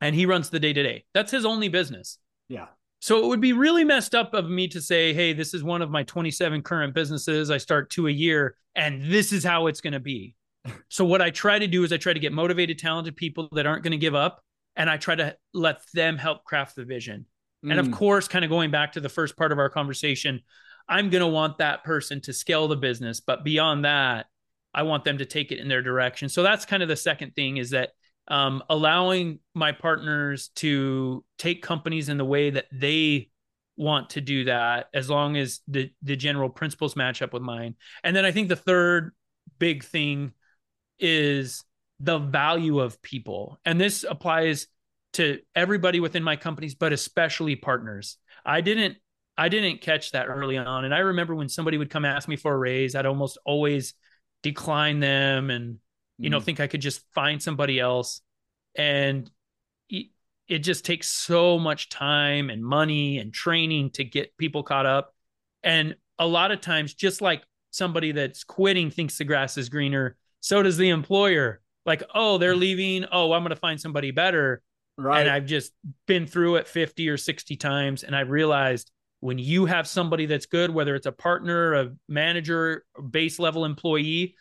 and 0.01 0.15
he 0.15 0.27
runs 0.27 0.51
the 0.51 0.61
day 0.61 0.73
to 0.73 0.83
day. 0.83 1.05
That's 1.15 1.31
his 1.31 1.45
only 1.45 1.69
business. 1.69 2.19
Yeah. 2.49 2.67
So 3.07 3.23
it 3.23 3.29
would 3.29 3.41
be 3.41 3.53
really 3.53 3.85
messed 3.85 4.17
up 4.17 4.35
of 4.35 4.51
me 4.51 4.67
to 4.67 4.81
say, 4.81 5.15
"Hey, 5.15 5.33
this 5.33 5.55
is 5.55 5.63
one 5.63 5.81
of 5.81 5.93
my 5.93 6.03
27 6.03 6.61
current 6.63 6.93
businesses. 6.93 7.53
I 7.53 7.59
start 7.59 7.89
two 7.89 8.09
a 8.09 8.11
year, 8.11 8.57
and 8.75 9.01
this 9.01 9.33
is 9.33 9.45
how 9.45 9.69
it's 9.69 9.81
going 9.81 9.93
to 9.93 10.01
be." 10.01 10.35
so 10.89 11.05
what 11.05 11.23
I 11.23 11.31
try 11.31 11.61
to 11.61 11.69
do 11.69 11.85
is 11.85 11.93
I 11.93 11.99
try 11.99 12.15
to 12.15 12.19
get 12.19 12.33
motivated, 12.33 12.81
talented 12.81 13.15
people 13.15 13.49
that 13.53 13.65
aren't 13.65 13.85
going 13.85 13.93
to 13.93 13.97
give 13.97 14.17
up, 14.17 14.43
and 14.75 14.91
I 14.91 14.97
try 14.97 15.15
to 15.15 15.37
let 15.55 15.83
them 15.95 16.19
help 16.19 16.43
craft 16.43 16.75
the 16.75 16.85
vision. 16.85 17.27
Mm. 17.65 17.71
And 17.71 17.79
of 17.79 17.87
mm. 17.87 17.93
course, 17.93 18.27
kind 18.27 18.45
of 18.45 18.49
going 18.49 18.73
back 18.73 18.95
to 18.95 19.01
the 19.01 19.09
first 19.09 19.37
part 19.37 19.53
of 19.53 19.61
our 19.61 19.71
conversation, 19.71 20.41
I'm 20.89 21.09
going 21.09 21.23
to 21.23 21.29
want 21.29 21.59
that 21.59 21.85
person 21.85 22.21
to 22.23 22.33
scale 22.33 22.67
the 22.67 22.75
business. 22.75 23.21
But 23.21 23.45
beyond 23.45 23.85
that, 23.85 24.27
I 24.75 24.83
want 24.83 25.05
them 25.05 25.19
to 25.19 25.27
take 25.27 25.53
it 25.53 25.61
in 25.61 25.69
their 25.69 25.81
direction. 25.81 26.29
So 26.29 26.43
that's 26.43 26.65
kind 26.65 26.83
of 26.83 26.89
the 26.89 26.97
second 26.97 27.37
thing 27.37 27.59
is 27.59 27.71
that 27.71 27.91
um, 28.29 28.63
allowing 28.69 29.39
my 29.55 29.73
partners 29.73 30.49
to 30.57 31.25
take 31.39 31.63
companies 31.63 32.09
in 32.09 32.19
the 32.19 32.25
way 32.25 32.51
that 32.51 32.67
they 32.73 33.31
want 33.77 34.11
to 34.11 34.21
do 34.21 34.45
that, 34.45 34.89
as 34.95 35.11
long 35.11 35.37
as 35.37 35.61
the 35.69 35.91
the 36.03 36.17
general 36.17 36.49
principles 36.49 36.97
match 36.97 37.23
up 37.23 37.33
with 37.33 37.43
mine. 37.43 37.75
And 38.03 38.17
then 38.17 38.25
I 38.25 38.33
think 38.33 38.49
the 38.49 38.57
third 38.57 39.15
big 39.59 39.85
thing 39.85 40.33
is 40.99 41.63
the 42.01 42.19
value 42.19 42.81
of 42.81 43.01
people, 43.03 43.59
and 43.65 43.81
this 43.81 44.05
applies 44.09 44.67
to 45.15 45.41
everybody 45.55 46.01
within 46.01 46.23
my 46.23 46.37
companies, 46.37 46.75
but 46.75 46.93
especially 46.93 47.57
partners. 47.57 48.19
I 48.45 48.61
didn't 48.61 48.97
I 49.39 49.49
didn't 49.49 49.83
catch 49.83 50.13
that 50.13 50.29
early 50.29 50.57
on. 50.57 50.85
And 50.85 50.95
I 50.95 50.99
remember 51.01 51.35
when 51.35 51.49
somebody 51.49 51.77
would 51.79 51.91
come 51.91 52.05
ask 52.05 52.27
me 52.29 52.37
for 52.37 52.55
a 52.55 52.59
raise, 52.59 52.95
I'd 52.95 53.07
almost 53.07 53.39
always 53.45 53.95
decline 54.43 55.01
them 55.01 55.51
and, 55.51 55.79
you 56.19 56.29
mm. 56.29 56.33
know, 56.33 56.41
think 56.41 56.61
I 56.61 56.67
could 56.67 56.81
just 56.81 57.03
find 57.15 57.43
somebody 57.43 57.79
else. 57.81 58.21
And 58.75 59.31
it 60.49 60.59
just 60.59 60.85
takes 60.85 61.09
so 61.09 61.59
much 61.59 61.89
time 61.89 62.51
and 62.51 62.65
money 62.65 63.19
and 63.19 63.33
training 63.33 63.91
to 63.91 64.05
get 64.05 64.37
people 64.39 64.63
caught 64.63 64.87
up. 64.87 65.15
And 65.63 65.97
a 66.19 66.27
lot 66.27 66.53
of 66.53 66.61
times, 66.61 66.95
just 66.95 67.21
like 67.21 67.43
somebody 67.71 68.13
that's 68.13 68.45
quitting 68.45 68.91
thinks 68.91 69.19
the 69.19 69.25
grass 69.25 69.59
is 69.59 69.69
greener, 69.69 70.17
so 70.41 70.63
does 70.63 70.77
the 70.77 70.91
employer. 70.91 71.61
Like, 71.85 72.03
oh, 72.15 72.39
they're 72.39 72.57
leaving. 72.57 73.07
Oh, 73.11 73.33
I'm 73.33 73.43
going 73.43 73.51
to 73.51 73.57
find 73.57 73.81
somebody 73.81 74.11
better. 74.11 74.63
Right. 74.99 75.21
And 75.21 75.31
I've 75.31 75.47
just 75.47 75.73
been 76.07 76.27
through 76.27 76.57
it 76.57 76.69
50 76.69 77.09
or 77.09 77.17
60 77.17 77.57
times. 77.57 78.03
And 78.03 78.15
I 78.15 78.21
realized 78.21 78.91
when 79.21 79.39
you 79.39 79.67
have 79.67 79.87
somebody 79.87 80.27
that's 80.27 80.47
good, 80.47 80.71
whether 80.71 80.95
it's 80.95 81.07
a 81.07 81.13
partner, 81.13 81.75
a 81.75 81.91
manager, 82.09 82.85
base 83.11 83.39
level 83.39 83.65
employee, 83.65 84.37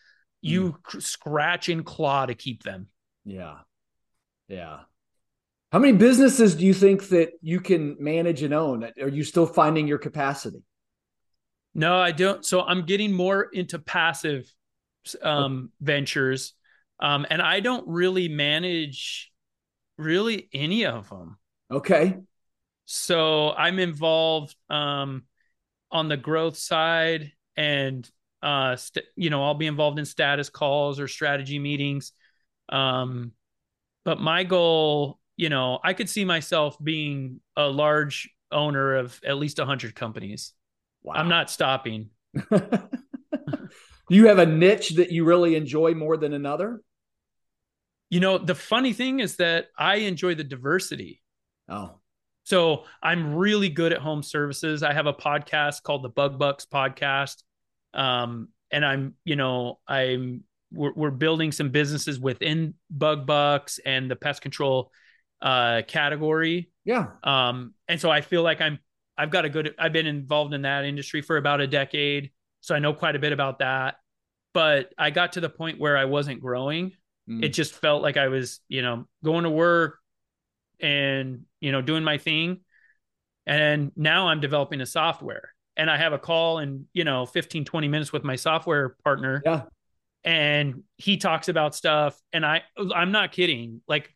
you 0.45 0.77
mm. 0.87 1.01
scratch 1.01 1.69
and 1.69 1.85
claw 1.85 2.25
to 2.25 2.35
keep 2.35 2.63
them. 2.63 2.87
Yeah. 3.23 3.55
Yeah. 4.47 4.81
How 5.71 5.79
many 5.79 5.97
businesses 5.97 6.55
do 6.55 6.65
you 6.65 6.73
think 6.73 7.09
that 7.09 7.31
you 7.41 7.59
can 7.59 7.97
manage 7.99 8.43
and 8.43 8.53
own? 8.53 8.87
Are 9.01 9.09
you 9.09 9.23
still 9.23 9.45
finding 9.45 9.87
your 9.87 9.97
capacity? 9.97 10.63
No, 11.73 11.97
I 11.97 12.11
don't. 12.11 12.45
So 12.45 12.61
I'm 12.61 12.85
getting 12.85 13.11
more 13.11 13.43
into 13.43 13.79
passive 13.79 14.49
um, 15.21 15.71
ventures, 15.81 16.53
um, 16.99 17.25
and 17.29 17.41
I 17.41 17.59
don't 17.59 17.85
really 17.87 18.29
manage 18.29 19.31
really 19.97 20.47
any 20.53 20.85
of 20.85 21.09
them. 21.09 21.37
Okay. 21.69 22.17
So 22.85 23.51
I'm 23.51 23.79
involved 23.79 24.55
um, 24.69 25.23
on 25.91 26.07
the 26.07 26.17
growth 26.17 26.55
side, 26.55 27.33
and 27.57 28.09
uh, 28.45 28.75
st- 28.75 29.07
you 29.15 29.31
know 29.31 29.43
I'll 29.43 29.55
be 29.55 29.65
involved 29.65 29.97
in 29.97 30.05
status 30.05 30.49
calls 30.49 30.99
or 30.99 31.07
strategy 31.07 31.57
meetings. 31.57 32.11
Um, 32.69 33.31
but 34.05 34.21
my 34.21 34.43
goal, 34.43 35.19
you 35.35 35.49
know, 35.49 35.79
I 35.83 35.93
could 35.93 36.09
see 36.09 36.25
myself 36.25 36.77
being 36.81 37.41
a 37.57 37.67
large 37.67 38.29
owner 38.51 38.97
of 38.97 39.19
at 39.25 39.37
least 39.37 39.57
100 39.57 39.95
companies. 39.95 40.53
Wow. 41.01 41.15
I'm 41.15 41.27
not 41.27 41.49
stopping. 41.49 42.11
Do 42.51 44.15
you 44.15 44.27
have 44.27 44.37
a 44.37 44.45
niche 44.45 44.91
that 44.91 45.11
you 45.11 45.25
really 45.25 45.55
enjoy 45.55 45.95
more 45.95 46.15
than 46.15 46.33
another? 46.33 46.81
You 48.11 48.19
know, 48.19 48.37
the 48.37 48.53
funny 48.53 48.93
thing 48.93 49.19
is 49.19 49.37
that 49.37 49.67
I 49.75 49.95
enjoy 49.97 50.35
the 50.35 50.43
diversity. 50.43 51.23
Oh. 51.67 51.95
So 52.43 52.83
I'm 53.01 53.33
really 53.33 53.69
good 53.69 53.91
at 53.91 54.01
home 54.01 54.21
services. 54.21 54.83
I 54.83 54.93
have 54.93 55.07
a 55.07 55.13
podcast 55.13 55.81
called 55.81 56.03
the 56.03 56.09
Bug 56.09 56.37
Bucks 56.37 56.67
podcast. 56.71 57.41
Um, 57.95 58.49
and 58.71 58.85
I'm, 58.85 59.15
you 59.23 59.35
know, 59.35 59.79
I'm 59.87 60.43
we're, 60.71 60.93
we're 60.93 61.11
building 61.11 61.51
some 61.51 61.69
businesses 61.69 62.19
within 62.19 62.73
Bug 62.89 63.25
Bucks 63.25 63.79
and 63.85 64.11
the 64.11 64.15
pest 64.15 64.41
control 64.41 64.91
uh 65.41 65.81
category. 65.87 66.69
Yeah. 66.85 67.07
Um, 67.23 67.73
and 67.87 67.99
so 67.99 68.09
I 68.09 68.21
feel 68.21 68.43
like 68.43 68.61
I'm 68.61 68.79
I've 69.17 69.31
got 69.31 69.45
a 69.45 69.49
good 69.49 69.73
I've 69.79 69.93
been 69.93 70.07
involved 70.07 70.53
in 70.53 70.63
that 70.63 70.85
industry 70.85 71.21
for 71.21 71.37
about 71.37 71.61
a 71.61 71.67
decade. 71.67 72.31
So 72.61 72.75
I 72.75 72.79
know 72.79 72.93
quite 72.93 73.15
a 73.15 73.19
bit 73.19 73.31
about 73.31 73.59
that. 73.59 73.95
But 74.53 74.93
I 74.97 75.09
got 75.09 75.33
to 75.33 75.41
the 75.41 75.49
point 75.49 75.79
where 75.79 75.97
I 75.97 76.05
wasn't 76.05 76.39
growing. 76.39 76.93
Mm. 77.29 77.43
It 77.43 77.49
just 77.49 77.73
felt 77.73 78.01
like 78.01 78.15
I 78.15 78.29
was, 78.29 78.61
you 78.69 78.81
know, 78.81 79.05
going 79.23 79.43
to 79.43 79.49
work 79.49 79.99
and, 80.79 81.41
you 81.59 81.73
know, 81.73 81.81
doing 81.81 82.03
my 82.03 82.17
thing. 82.17 82.61
And 83.45 83.91
now 83.95 84.29
I'm 84.29 84.39
developing 84.39 84.79
a 84.81 84.85
software 84.85 85.49
and 85.77 85.89
I 85.89 85.97
have 85.97 86.13
a 86.13 86.19
call 86.19 86.59
in, 86.59 86.85
you 86.93 87.03
know, 87.03 87.25
15, 87.25 87.65
20 87.65 87.87
minutes 87.87 88.13
with 88.13 88.23
my 88.23 88.35
software 88.35 88.95
partner. 89.03 89.41
Yeah. 89.45 89.63
And 90.23 90.83
he 90.97 91.17
talks 91.17 91.49
about 91.49 91.75
stuff. 91.75 92.19
And 92.33 92.45
I, 92.45 92.63
I'm 92.93 93.11
not 93.11 93.31
kidding. 93.31 93.81
Like 93.87 94.15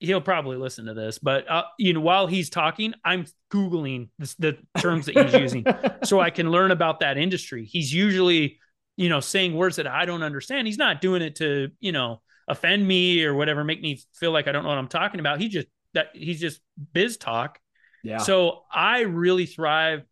he'll 0.00 0.20
probably 0.20 0.56
listen 0.56 0.86
to 0.86 0.94
this, 0.94 1.18
but 1.18 1.48
uh, 1.48 1.64
you 1.78 1.92
know, 1.92 2.00
while 2.00 2.26
he's 2.26 2.50
talking, 2.50 2.94
I'm 3.04 3.26
googling 3.52 4.08
this, 4.18 4.34
the 4.34 4.58
terms 4.78 5.06
that 5.06 5.16
he's 5.16 5.34
using 5.34 5.64
so 6.04 6.20
I 6.20 6.30
can 6.30 6.50
learn 6.50 6.70
about 6.70 7.00
that 7.00 7.16
industry. 7.16 7.64
He's 7.64 7.92
usually, 7.92 8.58
you 8.96 9.08
know, 9.08 9.20
saying 9.20 9.54
words 9.54 9.76
that 9.76 9.86
I 9.86 10.04
don't 10.04 10.22
understand. 10.22 10.66
He's 10.66 10.78
not 10.78 11.00
doing 11.00 11.22
it 11.22 11.36
to, 11.36 11.70
you 11.80 11.92
know, 11.92 12.20
offend 12.48 12.86
me 12.86 13.24
or 13.24 13.34
whatever, 13.34 13.64
make 13.64 13.80
me 13.80 14.00
feel 14.14 14.32
like 14.32 14.48
I 14.48 14.52
don't 14.52 14.64
know 14.64 14.68
what 14.68 14.78
I'm 14.78 14.88
talking 14.88 15.20
about. 15.20 15.40
He 15.40 15.48
just 15.48 15.68
that 15.94 16.08
he's 16.12 16.40
just 16.40 16.60
biz 16.92 17.16
talk. 17.16 17.58
Yeah. 18.02 18.18
So 18.18 18.62
I 18.70 19.00
really 19.02 19.46
thrive 19.46 20.02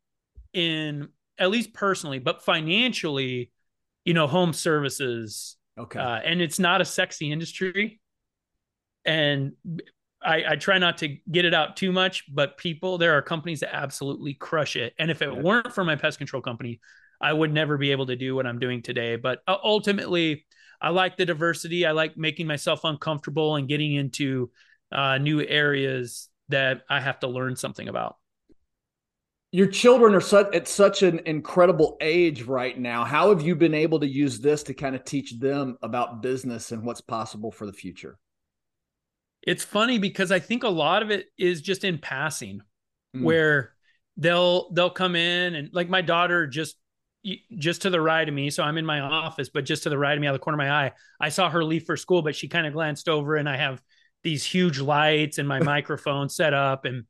in 0.52 1.08
at 1.38 1.50
least 1.50 1.72
personally, 1.72 2.18
but 2.18 2.44
financially, 2.44 3.50
you 4.04 4.14
know, 4.14 4.26
home 4.26 4.52
services. 4.52 5.56
Okay. 5.78 5.98
Uh, 5.98 6.16
and 6.16 6.42
it's 6.42 6.58
not 6.58 6.80
a 6.80 6.84
sexy 6.84 7.32
industry 7.32 8.00
and 9.04 9.52
I, 10.24 10.44
I, 10.50 10.56
try 10.56 10.78
not 10.78 10.98
to 10.98 11.08
get 11.30 11.44
it 11.44 11.54
out 11.54 11.76
too 11.76 11.92
much, 11.92 12.24
but 12.32 12.56
people, 12.56 12.98
there 12.98 13.16
are 13.16 13.22
companies 13.22 13.60
that 13.60 13.74
absolutely 13.74 14.34
crush 14.34 14.76
it. 14.76 14.94
And 14.98 15.10
if 15.10 15.22
it 15.22 15.32
yeah. 15.32 15.40
weren't 15.40 15.72
for 15.72 15.84
my 15.84 15.96
pest 15.96 16.18
control 16.18 16.42
company, 16.42 16.80
I 17.20 17.32
would 17.32 17.52
never 17.52 17.76
be 17.76 17.90
able 17.92 18.06
to 18.06 18.16
do 18.16 18.34
what 18.34 18.46
I'm 18.46 18.58
doing 18.58 18.82
today. 18.82 19.16
But 19.16 19.40
uh, 19.46 19.56
ultimately, 19.62 20.46
I 20.80 20.90
like 20.90 21.16
the 21.16 21.26
diversity. 21.26 21.86
I 21.86 21.92
like 21.92 22.16
making 22.16 22.46
myself 22.46 22.84
uncomfortable 22.84 23.56
and 23.56 23.68
getting 23.68 23.94
into 23.94 24.50
uh, 24.90 25.18
new 25.18 25.40
areas 25.40 26.28
that 26.48 26.82
I 26.88 27.00
have 27.00 27.20
to 27.20 27.28
learn 27.28 27.56
something 27.56 27.88
about. 27.88 28.16
Your 29.52 29.66
children 29.66 30.14
are 30.14 30.20
such, 30.20 30.54
at 30.54 30.66
such 30.66 31.02
an 31.02 31.20
incredible 31.26 31.98
age 32.00 32.42
right 32.42 32.78
now. 32.78 33.04
How 33.04 33.28
have 33.28 33.42
you 33.42 33.54
been 33.54 33.74
able 33.74 34.00
to 34.00 34.06
use 34.06 34.40
this 34.40 34.62
to 34.64 34.74
kind 34.74 34.96
of 34.96 35.04
teach 35.04 35.38
them 35.38 35.76
about 35.82 36.22
business 36.22 36.72
and 36.72 36.82
what's 36.82 37.02
possible 37.02 37.52
for 37.52 37.66
the 37.66 37.72
future? 37.72 38.18
it's 39.42 39.64
funny 39.64 39.98
because 39.98 40.30
I 40.30 40.38
think 40.38 40.62
a 40.62 40.68
lot 40.68 41.02
of 41.02 41.10
it 41.10 41.26
is 41.36 41.60
just 41.60 41.84
in 41.84 41.98
passing, 41.98 42.62
mm. 43.16 43.22
where 43.22 43.74
they'll 44.16 44.70
they'll 44.72 44.90
come 44.90 45.16
in 45.16 45.54
and 45.54 45.70
like 45.72 45.88
my 45.88 46.02
daughter 46.02 46.46
just 46.46 46.76
just 47.56 47.82
to 47.82 47.90
the 47.90 48.00
right 48.00 48.28
of 48.28 48.34
me. 48.34 48.50
So 48.50 48.62
I'm 48.62 48.78
in 48.78 48.86
my 48.86 49.00
office, 49.00 49.48
but 49.48 49.64
just 49.64 49.84
to 49.84 49.90
the 49.90 49.98
right 49.98 50.14
of 50.14 50.20
me, 50.20 50.26
out 50.26 50.34
of 50.34 50.40
the 50.40 50.44
corner 50.44 50.56
of 50.56 50.66
my 50.66 50.86
eye, 50.86 50.92
I 51.20 51.28
saw 51.28 51.50
her 51.50 51.64
leave 51.64 51.84
for 51.84 51.96
school, 51.96 52.22
but 52.22 52.36
she 52.36 52.48
kind 52.48 52.66
of 52.66 52.72
glanced 52.72 53.08
over, 53.08 53.36
and 53.36 53.48
I 53.48 53.56
have 53.56 53.82
these 54.22 54.44
huge 54.44 54.78
lights 54.78 55.38
and 55.38 55.48
my 55.48 55.60
microphone 55.62 56.28
set 56.28 56.54
up, 56.54 56.84
and 56.84 57.04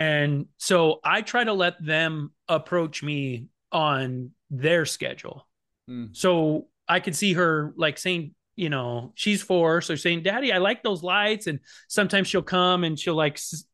and 0.00 0.46
so 0.56 1.00
I 1.04 1.22
try 1.22 1.44
to 1.44 1.52
let 1.52 1.84
them 1.84 2.32
approach 2.48 3.02
me 3.02 3.46
on 3.72 4.30
their 4.50 4.86
schedule. 4.86 5.46
Mm. 5.88 6.16
So 6.16 6.68
I 6.88 7.00
could 7.00 7.16
see 7.16 7.34
her 7.34 7.72
like 7.76 7.98
saying 7.98 8.34
you 8.56 8.70
know, 8.70 9.12
she's 9.14 9.42
four. 9.42 9.82
So 9.82 9.94
saying, 9.94 10.22
Daddy, 10.22 10.52
I 10.52 10.58
like 10.58 10.82
those 10.82 11.02
lights. 11.02 11.46
And 11.46 11.60
sometimes 11.88 12.26
she'll 12.26 12.42
come 12.42 12.84
and 12.84 12.98
she'll 12.98 13.14
like 13.14 13.34
s- 13.34 13.64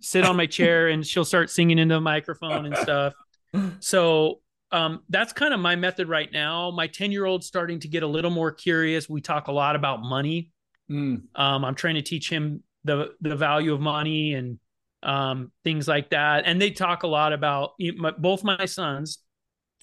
sit 0.00 0.24
on 0.24 0.36
my 0.36 0.46
chair 0.46 0.88
and 0.88 1.04
she'll 1.04 1.24
start 1.24 1.50
singing 1.50 1.78
into 1.78 1.94
the 1.94 2.00
microphone 2.00 2.66
and 2.66 2.76
stuff. 2.76 3.14
So 3.80 4.40
um, 4.70 5.00
that's 5.08 5.32
kind 5.32 5.54
of 5.54 5.60
my 5.60 5.76
method 5.76 6.10
right 6.10 6.30
now. 6.30 6.70
My 6.70 6.88
10 6.88 7.10
year 7.10 7.24
old's 7.24 7.46
starting 7.46 7.80
to 7.80 7.88
get 7.88 8.02
a 8.02 8.06
little 8.06 8.30
more 8.30 8.52
curious. 8.52 9.08
We 9.08 9.22
talk 9.22 9.48
a 9.48 9.52
lot 9.52 9.76
about 9.76 10.02
money. 10.02 10.50
Mm. 10.90 11.22
Um, 11.34 11.64
I'm 11.64 11.74
trying 11.74 11.94
to 11.94 12.02
teach 12.02 12.28
him 12.28 12.62
the, 12.84 13.14
the 13.22 13.34
value 13.34 13.72
of 13.72 13.80
money 13.80 14.34
and 14.34 14.58
um, 15.06 15.52
things 15.64 15.86
like 15.88 16.10
that. 16.10 16.42
And 16.46 16.60
they 16.60 16.72
talk 16.72 17.04
a 17.04 17.06
lot 17.06 17.32
about 17.32 17.70
you 17.78 17.92
know, 17.92 18.02
my, 18.02 18.10
both 18.10 18.44
my 18.44 18.66
sons 18.66 19.18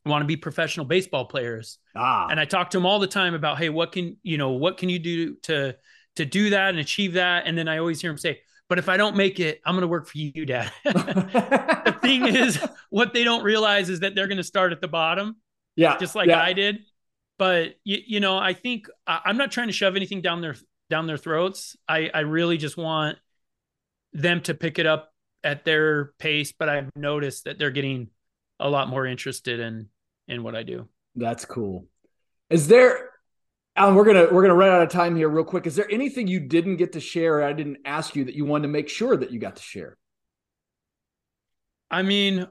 want 0.06 0.22
to 0.22 0.28
be 0.28 0.36
professional 0.36 0.86
baseball 0.86 1.26
players. 1.26 1.80
Ah. 1.96 2.28
And 2.30 2.40
I 2.40 2.46
talk 2.46 2.70
to 2.72 2.78
them 2.78 2.86
all 2.86 3.00
the 3.00 3.08
time 3.08 3.34
about, 3.34 3.58
hey, 3.58 3.70
what 3.70 3.94
can 3.94 4.18
you 4.22 4.38
know, 4.38 4.52
what 4.52 4.78
can 4.78 4.90
you 4.90 5.00
do 5.00 5.36
to 5.44 5.76
to 6.18 6.26
do 6.26 6.52
that 6.52 6.72
and 6.72 6.80
achieve 6.80 7.14
that? 7.14 7.48
And 7.48 7.58
then 7.58 7.68
I 7.68 7.78
always 7.78 8.02
hear 8.02 8.12
them 8.12 8.18
say, 8.18 8.42
but 8.68 8.78
if 8.80 8.90
I 8.90 8.98
don't 8.98 9.16
make 9.16 9.40
it, 9.40 9.62
I'm 9.66 9.76
going 9.76 9.82
to 9.84 9.88
work 9.88 10.08
for 10.08 10.18
you, 10.18 10.46
Dad. 10.46 10.72
the 10.84 11.98
thing 12.02 12.28
is, 12.28 12.60
what 12.90 13.14
they 13.14 13.24
don't 13.24 13.44
realize 13.44 13.90
is 13.90 14.02
that 14.02 14.16
they're 14.16 14.28
going 14.28 14.38
to 14.38 14.44
start 14.44 14.74
at 14.74 14.82
the 14.82 14.88
bottom. 14.88 15.38
Yeah, 15.76 15.98
just 15.98 16.16
like 16.16 16.28
yeah. 16.28 16.42
I 16.42 16.54
did. 16.54 16.80
But 17.40 17.76
you, 17.84 17.98
you 18.06 18.20
know, 18.20 18.38
I 18.38 18.54
think 18.54 18.88
I'm 19.08 19.38
not 19.38 19.52
trying 19.52 19.68
to 19.68 19.74
shove 19.74 19.96
anything 19.96 20.22
down 20.22 20.42
their 20.42 20.56
down 20.90 21.08
their 21.08 21.18
throats. 21.18 21.78
I 21.88 22.12
I 22.14 22.20
really 22.22 22.58
just 22.58 22.76
want 22.76 23.18
them 24.12 24.42
to 24.42 24.54
pick 24.54 24.80
it 24.80 24.86
up 24.86 25.13
at 25.44 25.66
their 25.66 26.14
pace. 26.20 26.54
But 26.58 26.70
I've 26.70 26.90
noticed 26.96 27.46
that 27.46 27.60
they're 27.60 27.72
getting 27.72 28.10
a 28.60 28.70
lot 28.70 28.90
more 28.90 29.06
interested 29.06 29.60
in 29.60 29.90
in 30.28 30.44
what 30.44 30.56
I 30.56 30.64
do. 30.64 30.88
That's 31.16 31.46
cool. 31.46 31.88
Is 32.50 32.68
there 32.68 33.10
Allan, 33.76 33.96
we're 33.96 34.06
gonna 34.06 34.28
we're 34.32 34.44
gonna 34.44 34.56
run 34.56 34.70
out 34.70 34.84
of 34.84 34.90
time 34.90 35.16
here 35.16 35.28
real 35.30 35.44
quick. 35.44 35.66
Is 35.66 35.76
there 35.76 35.92
anything 35.92 36.28
you 36.28 36.40
didn't 36.40 36.76
get 36.78 36.94
to 36.94 37.00
share? 37.00 37.42
I 37.42 37.54
didn't 37.54 37.80
ask 37.86 38.16
you 38.16 38.26
that 38.26 38.36
you 38.36 38.46
wanted 38.46 38.64
to 38.64 38.68
make 38.68 38.88
sure 38.88 39.18
that 39.18 39.32
you 39.32 39.40
got 39.40 39.56
to 39.56 39.64
share. 39.64 39.98
I 41.90 42.04
mean, 42.04 42.48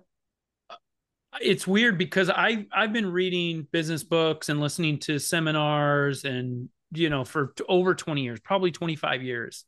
it's 1.40 1.66
weird 1.66 1.96
because 1.96 2.28
I 2.28 2.66
I've 2.72 2.92
been 2.92 3.10
reading 3.10 3.68
business 3.70 4.02
books 4.02 4.48
and 4.48 4.60
listening 4.60 4.98
to 5.00 5.20
seminars 5.20 6.24
and 6.24 6.68
you 6.90 7.08
know 7.08 7.24
for 7.24 7.54
over 7.68 7.94
20 7.94 8.22
years, 8.22 8.40
probably 8.40 8.72
25 8.72 9.22
years. 9.22 9.64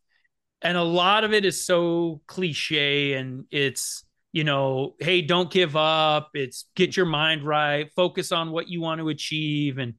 And 0.63 0.77
a 0.77 0.83
lot 0.83 1.25
of 1.25 1.33
it 1.33 1.45
is 1.45 1.65
so 1.65 2.23
cliche 2.27 3.15
and 3.15 3.45
it's 3.51 4.05
you 4.35 4.43
know, 4.43 4.97
hey, 4.99 5.23
don't 5.23 5.49
give 5.49 5.77
up. 5.77 6.31
It's 6.35 6.65
get 6.75 6.97
your 6.97 7.07
mind 7.07 7.45
right, 7.45 7.89
focus 7.95 8.33
on 8.33 8.51
what 8.51 8.69
you 8.69 8.81
want 8.81 9.01
to 9.01 9.09
achieve. 9.09 9.79
And 9.79 9.95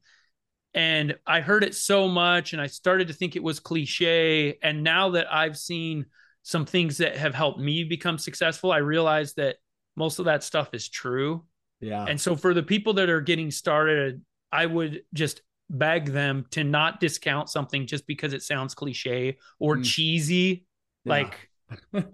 and 0.74 1.16
I 1.26 1.40
heard 1.40 1.64
it 1.64 1.74
so 1.74 2.06
much 2.06 2.52
and 2.52 2.60
I 2.60 2.66
started 2.66 3.08
to 3.08 3.14
think 3.14 3.34
it 3.34 3.42
was 3.42 3.60
cliche. 3.60 4.58
And 4.62 4.84
now 4.84 5.08
that 5.10 5.32
I've 5.32 5.56
seen 5.56 6.04
some 6.42 6.66
things 6.66 6.98
that 6.98 7.16
have 7.16 7.34
helped 7.34 7.58
me 7.58 7.82
become 7.84 8.18
successful, 8.18 8.70
I 8.70 8.78
realize 8.78 9.32
that 9.34 9.56
most 9.96 10.18
of 10.18 10.26
that 10.26 10.44
stuff 10.44 10.68
is 10.74 10.90
true. 10.90 11.46
Yeah. 11.80 12.04
And 12.04 12.20
so 12.20 12.36
for 12.36 12.52
the 12.52 12.62
people 12.62 12.92
that 12.94 13.08
are 13.08 13.22
getting 13.22 13.50
started, 13.50 14.22
I 14.52 14.66
would 14.66 15.02
just 15.14 15.40
beg 15.68 16.06
them 16.06 16.46
to 16.52 16.64
not 16.64 17.00
discount 17.00 17.48
something 17.48 17.86
just 17.86 18.06
because 18.06 18.32
it 18.32 18.42
sounds 18.42 18.74
cliche 18.74 19.38
or 19.58 19.76
mm. 19.76 19.84
cheesy. 19.84 20.64
Yeah. 21.04 21.12
Like 21.12 21.50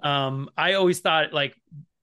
um 0.02 0.48
I 0.56 0.74
always 0.74 1.00
thought 1.00 1.32
like 1.32 1.54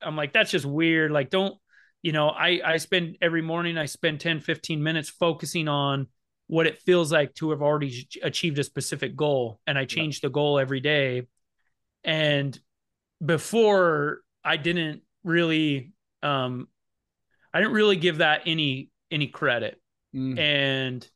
I'm 0.01 0.15
like, 0.15 0.33
that's 0.33 0.51
just 0.51 0.65
weird. 0.65 1.11
Like, 1.11 1.29
don't, 1.29 1.55
you 2.01 2.11
know, 2.11 2.29
I, 2.29 2.61
I 2.63 2.77
spend 2.77 3.17
every 3.21 3.41
morning, 3.41 3.77
I 3.77 3.85
spend 3.85 4.19
10, 4.19 4.39
15 4.39 4.81
minutes 4.81 5.09
focusing 5.09 5.67
on 5.67 6.07
what 6.47 6.65
it 6.65 6.79
feels 6.79 7.11
like 7.11 7.33
to 7.35 7.51
have 7.51 7.61
already 7.61 8.07
achieved 8.23 8.57
a 8.59 8.63
specific 8.63 9.15
goal. 9.15 9.59
And 9.67 9.77
I 9.77 9.85
change 9.85 10.17
yeah. 10.17 10.27
the 10.27 10.31
goal 10.31 10.57
every 10.57 10.79
day. 10.79 11.27
And 12.03 12.57
before 13.23 14.21
I 14.43 14.57
didn't 14.57 15.01
really 15.23 15.91
um 16.23 16.67
I 17.53 17.59
didn't 17.59 17.73
really 17.73 17.97
give 17.97 18.19
that 18.19 18.43
any 18.45 18.89
any 19.11 19.27
credit. 19.27 19.79
Mm. 20.15 20.39
And 20.39 21.09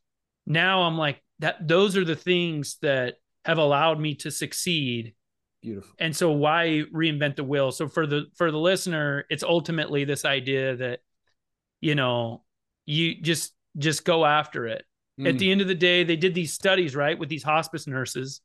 now 0.46 0.84
I'm 0.84 0.98
like 0.98 1.22
that 1.40 1.68
those 1.68 1.98
are 1.98 2.06
the 2.06 2.16
things 2.16 2.78
that 2.82 3.16
have 3.46 3.58
allowed 3.58 4.00
me 4.00 4.16
to 4.16 4.32
succeed. 4.32 5.14
Beautiful. 5.62 5.94
And 6.00 6.16
so 6.16 6.32
why 6.32 6.84
reinvent 6.94 7.38
the 7.38 7.44
wheel? 7.44 7.72
So 7.72 7.88
for 7.88 8.06
the 8.06 8.26
for 8.36 8.52
the 8.52 8.58
listener, 8.58 9.26
it's 9.30 9.44
ultimately 9.44 10.04
this 10.04 10.26
idea 10.26 10.76
that 10.78 11.00
you 11.84 11.96
know, 11.96 12.44
you 12.86 13.22
just 13.22 13.54
just 13.78 14.06
go 14.06 14.26
after 14.26 14.68
it. 14.68 14.86
Mm. 15.20 15.30
At 15.30 15.38
the 15.38 15.52
end 15.52 15.60
of 15.60 15.68
the 15.68 15.76
day, 15.76 16.06
they 16.06 16.16
did 16.16 16.34
these 16.34 16.54
studies, 16.54 16.96
right, 16.96 17.20
with 17.20 17.28
these 17.28 17.44
hospice 17.44 17.88
nurses, 17.88 18.40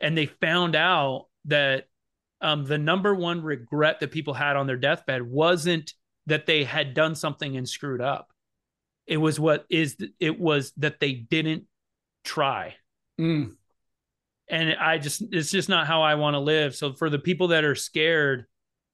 and 0.00 0.16
they 0.16 0.26
found 0.26 0.74
out 0.74 1.26
that 1.44 1.84
um, 2.40 2.64
the 2.64 2.78
number 2.78 3.14
one 3.14 3.42
regret 3.42 4.00
that 4.00 4.10
people 4.10 4.32
had 4.32 4.56
on 4.56 4.66
their 4.66 4.78
deathbed 4.78 5.22
wasn't 5.22 5.92
that 6.26 6.46
they 6.46 6.64
had 6.64 6.94
done 6.94 7.14
something 7.14 7.58
and 7.58 7.68
screwed 7.68 8.00
up. 8.00 8.31
It 9.06 9.16
was 9.16 9.38
what 9.38 9.64
is 9.68 9.96
it 10.20 10.38
was 10.38 10.72
that 10.76 11.00
they 11.00 11.12
didn't 11.12 11.64
try. 12.24 12.74
Mm. 13.20 13.56
And 14.48 14.74
I 14.74 14.98
just 14.98 15.22
it's 15.32 15.50
just 15.50 15.68
not 15.68 15.86
how 15.86 16.02
I 16.02 16.14
want 16.14 16.34
to 16.34 16.40
live. 16.40 16.74
So 16.74 16.92
for 16.92 17.10
the 17.10 17.18
people 17.18 17.48
that 17.48 17.64
are 17.64 17.74
scared, 17.74 18.46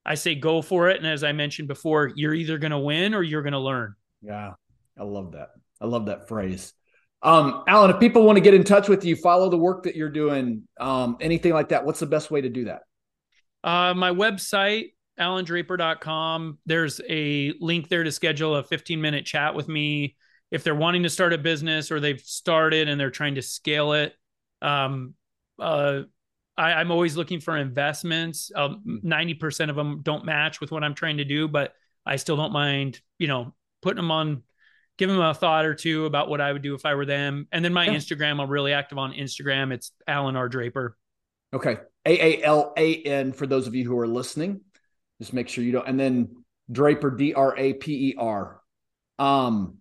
I 0.05 0.15
say 0.15 0.35
go 0.35 0.63
for 0.63 0.89
it. 0.89 0.97
And 0.97 1.07
as 1.07 1.25
I 1.25 1.33
mentioned 1.33 1.69
before, 1.69 2.11
you're 2.15 2.35
either 2.35 2.59
going 2.59 2.71
to 2.71 2.79
win 2.79 3.15
or 3.15 3.23
you're 3.23 3.43
going 3.43 3.53
to 3.53 3.59
learn. 3.59 3.95
Yeah, 4.23 4.55
I 4.99 5.03
love 5.03 5.33
that. 5.33 5.51
I 5.81 5.87
love 5.87 6.07
that 6.07 6.29
phrase. 6.29 6.73
Um, 7.23 7.65
Allan, 7.67 7.91
if 7.91 7.99
people 7.99 8.25
want 8.25 8.37
to 8.37 8.41
get 8.41 8.55
in 8.55 8.65
touch 8.65 8.89
with 8.89 9.05
you, 9.05 9.17
follow 9.17 9.51
the 9.51 9.59
work 9.59 9.85
that 9.85 9.97
you're 9.97 10.09
doing, 10.09 10.69
um, 10.79 11.17
anything 11.21 11.53
like 11.53 11.71
that, 11.71 11.85
what's 11.85 12.01
the 12.01 12.07
best 12.07 12.31
way 12.31 12.41
to 12.41 12.49
do 12.49 12.67
that? 12.67 12.83
Uh, 13.65 13.93
my 13.95 14.11
website, 14.11 14.93
allandraper.com. 15.19 16.59
There's 16.67 17.01
a 17.09 17.53
link 17.61 17.89
there 17.89 18.05
to 18.05 18.13
schedule 18.13 18.57
a 18.57 18.63
15 18.63 19.01
minute 19.01 19.27
chat 19.27 19.55
with 19.55 19.69
me. 19.69 20.17
If 20.51 20.65
they're 20.65 20.75
wanting 20.75 21.03
to 21.03 21.11
start 21.11 21.33
a 21.33 21.39
business 21.39 21.91
or 21.91 22.01
they've 22.01 22.21
started 22.21 22.89
and 22.89 22.99
they're 22.99 23.11
trying 23.11 23.35
to 23.35 23.43
scale 23.43 23.93
it, 23.93 24.15
um, 24.63 25.15
uh, 25.59 26.03
I, 26.57 26.81
am 26.81 26.91
always 26.91 27.17
looking 27.17 27.41
for 27.41 27.57
investments. 27.57 28.51
Um, 28.55 29.01
90% 29.05 29.71
of 29.71 29.77
them 29.77 30.01
don't 30.03 30.25
match 30.25 30.61
with 30.61 30.71
what 30.73 30.83
I'm 30.83 30.95
trying 30.95 31.19
to 31.19 31.25
do, 31.25 31.49
but 31.49 31.73
I 32.05 32.17
still 32.17 32.37
don't 32.37 32.53
mind, 32.53 33.01
you 33.19 33.29
know, 33.29 33.55
putting 33.83 33.97
them 33.97 34.11
on, 34.11 34.43
giving 34.97 35.15
them 35.15 35.25
a 35.25 35.35
thought 35.35 35.67
or 35.67 35.75
two 35.75 36.07
about 36.07 36.29
what 36.29 36.41
I 36.41 36.53
would 36.53 36.63
do 36.63 36.75
if 36.75 36.85
I 36.85 36.95
were 36.95 37.07
them. 37.07 37.47
And 37.53 37.65
then 37.65 37.73
my 37.73 37.87
yeah. 37.87 37.95
Instagram, 37.95 38.41
I'm 38.41 38.51
really 38.51 38.73
active 38.73 38.99
on 38.99 39.13
Instagram. 39.13 39.73
It's 39.73 39.93
Allan 40.07 40.35
R. 40.35 40.49
Draper. 40.49 40.97
Okay. 41.53 41.77
A 42.07 42.41
A 42.41 42.45
L 42.45 42.73
A 42.77 43.03
N 43.03 43.33
for 43.33 43.47
those 43.47 43.67
of 43.67 43.75
you 43.75 43.85
who 43.85 43.99
are 43.99 44.09
listening. 44.09 44.61
Just 45.21 45.33
make 45.33 45.49
sure 45.49 45.65
you 45.65 45.73
don't. 45.73 45.89
And 45.89 45.99
then 45.99 46.45
Draper, 46.71 47.11
D 47.11 47.35
R 47.35 47.57
A 47.57 47.73
P 47.75 48.11
E 48.11 48.15
R. 48.19 48.61
Um, 49.19 49.79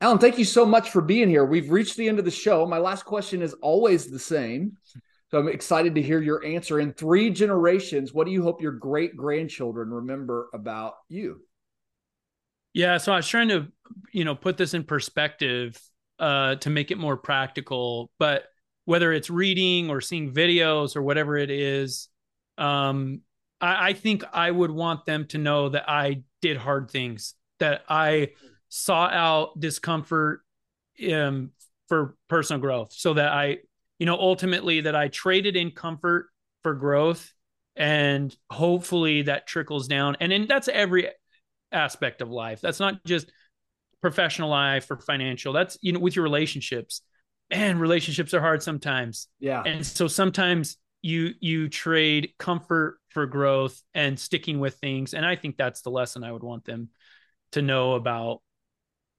Allan, 0.00 0.18
thank 0.18 0.38
you 0.38 0.44
so 0.44 0.66
much 0.66 0.90
for 0.90 1.00
being 1.00 1.28
here. 1.28 1.44
We've 1.44 1.70
reached 1.70 1.96
the 1.96 2.08
end 2.08 2.18
of 2.18 2.24
the 2.24 2.30
show. 2.30 2.66
My 2.66 2.78
last 2.78 3.04
question 3.04 3.40
is 3.40 3.54
always 3.54 4.10
the 4.10 4.18
same. 4.18 4.76
So 5.30 5.38
I'm 5.38 5.48
excited 5.48 5.94
to 5.94 6.02
hear 6.02 6.20
your 6.20 6.44
answer. 6.44 6.78
In 6.78 6.92
three 6.92 7.30
generations, 7.30 8.12
what 8.12 8.26
do 8.26 8.32
you 8.32 8.42
hope 8.42 8.60
your 8.60 8.72
great 8.72 9.16
grandchildren 9.16 9.90
remember 9.90 10.48
about 10.52 10.94
you? 11.08 11.40
Yeah, 12.72 12.98
so 12.98 13.12
I 13.12 13.16
was 13.16 13.28
trying 13.28 13.48
to, 13.48 13.68
you 14.12 14.24
know, 14.24 14.34
put 14.34 14.56
this 14.56 14.74
in 14.74 14.84
perspective 14.84 15.80
uh, 16.18 16.56
to 16.56 16.70
make 16.70 16.90
it 16.90 16.98
more 16.98 17.16
practical. 17.16 18.10
But 18.18 18.44
whether 18.84 19.12
it's 19.12 19.30
reading 19.30 19.90
or 19.90 20.00
seeing 20.00 20.32
videos 20.32 20.96
or 20.96 21.02
whatever 21.02 21.36
it 21.36 21.50
is, 21.50 22.08
um, 22.58 23.22
I, 23.64 23.88
I 23.88 23.92
think 23.94 24.24
I 24.32 24.50
would 24.50 24.70
want 24.70 25.06
them 25.06 25.26
to 25.28 25.38
know 25.38 25.70
that 25.70 25.88
I 25.88 26.22
did 26.42 26.56
hard 26.56 26.90
things, 26.90 27.34
that 27.60 27.82
I 27.88 28.32
sought 28.68 29.14
out 29.14 29.58
discomfort 29.58 30.42
um, 31.10 31.50
for 31.88 32.16
personal 32.28 32.60
growth, 32.60 32.92
so 32.92 33.14
that 33.14 33.32
I, 33.32 33.58
you 33.98 34.06
know, 34.06 34.16
ultimately 34.16 34.82
that 34.82 34.94
I 34.94 35.08
traded 35.08 35.56
in 35.56 35.70
comfort 35.70 36.26
for 36.62 36.74
growth, 36.74 37.32
and 37.74 38.34
hopefully 38.50 39.22
that 39.22 39.46
trickles 39.46 39.88
down. 39.88 40.16
And 40.20 40.30
then 40.30 40.46
that's 40.46 40.68
every 40.68 41.08
aspect 41.72 42.20
of 42.20 42.30
life. 42.30 42.60
That's 42.60 42.80
not 42.80 43.04
just 43.04 43.32
professional 44.02 44.50
life 44.50 44.90
or 44.90 44.98
financial. 44.98 45.54
That's 45.54 45.78
you 45.80 45.92
know 45.92 46.00
with 46.00 46.16
your 46.16 46.22
relationships 46.22 47.00
and 47.50 47.80
relationships 47.80 48.34
are 48.34 48.40
hard 48.40 48.62
sometimes. 48.62 49.28
Yeah. 49.40 49.62
And 49.64 49.84
so 49.86 50.08
sometimes 50.08 50.76
you 51.04 51.34
you 51.40 51.68
trade 51.68 52.32
comfort 52.38 52.98
for 53.08 53.26
growth 53.26 53.80
and 53.92 54.18
sticking 54.18 54.58
with 54.58 54.74
things 54.76 55.12
and 55.12 55.24
I 55.24 55.36
think 55.36 55.56
that's 55.56 55.82
the 55.82 55.90
lesson 55.90 56.24
I 56.24 56.32
would 56.32 56.42
want 56.42 56.64
them 56.64 56.88
to 57.52 57.60
know 57.60 57.92
about 57.92 58.40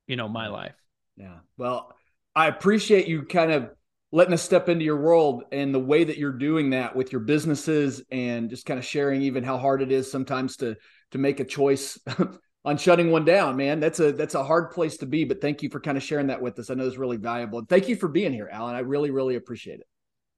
you 0.07 0.15
know 0.15 0.27
my 0.27 0.47
life. 0.47 0.75
Yeah. 1.15 1.37
Well, 1.57 1.95
I 2.35 2.47
appreciate 2.47 3.07
you 3.07 3.23
kind 3.23 3.51
of 3.51 3.69
letting 4.11 4.33
us 4.33 4.41
step 4.41 4.67
into 4.67 4.83
your 4.83 4.99
world 4.99 5.43
and 5.51 5.73
the 5.73 5.79
way 5.79 6.03
that 6.03 6.17
you're 6.17 6.31
doing 6.31 6.71
that 6.71 6.95
with 6.95 7.11
your 7.11 7.21
businesses 7.21 8.01
and 8.11 8.49
just 8.49 8.65
kind 8.65 8.79
of 8.79 8.85
sharing 8.85 9.21
even 9.21 9.43
how 9.43 9.57
hard 9.57 9.81
it 9.81 9.91
is 9.91 10.11
sometimes 10.11 10.57
to 10.57 10.75
to 11.11 11.17
make 11.19 11.39
a 11.39 11.45
choice 11.45 11.99
on 12.65 12.77
shutting 12.77 13.11
one 13.11 13.25
down, 13.25 13.55
man. 13.55 13.79
That's 13.79 13.99
a 13.99 14.11
that's 14.11 14.33
a 14.33 14.43
hard 14.43 14.71
place 14.71 14.97
to 14.97 15.05
be. 15.05 15.23
But 15.23 15.39
thank 15.39 15.61
you 15.61 15.69
for 15.69 15.79
kind 15.79 15.97
of 15.97 16.03
sharing 16.03 16.27
that 16.27 16.41
with 16.41 16.57
us. 16.57 16.71
I 16.71 16.73
know 16.73 16.87
it's 16.87 16.97
really 16.97 17.17
valuable. 17.17 17.63
Thank 17.69 17.89
you 17.89 17.95
for 17.95 18.07
being 18.07 18.33
here, 18.33 18.49
Allan. 18.51 18.75
I 18.75 18.79
really, 18.79 19.11
really 19.11 19.35
appreciate 19.35 19.81
it. 19.81 19.87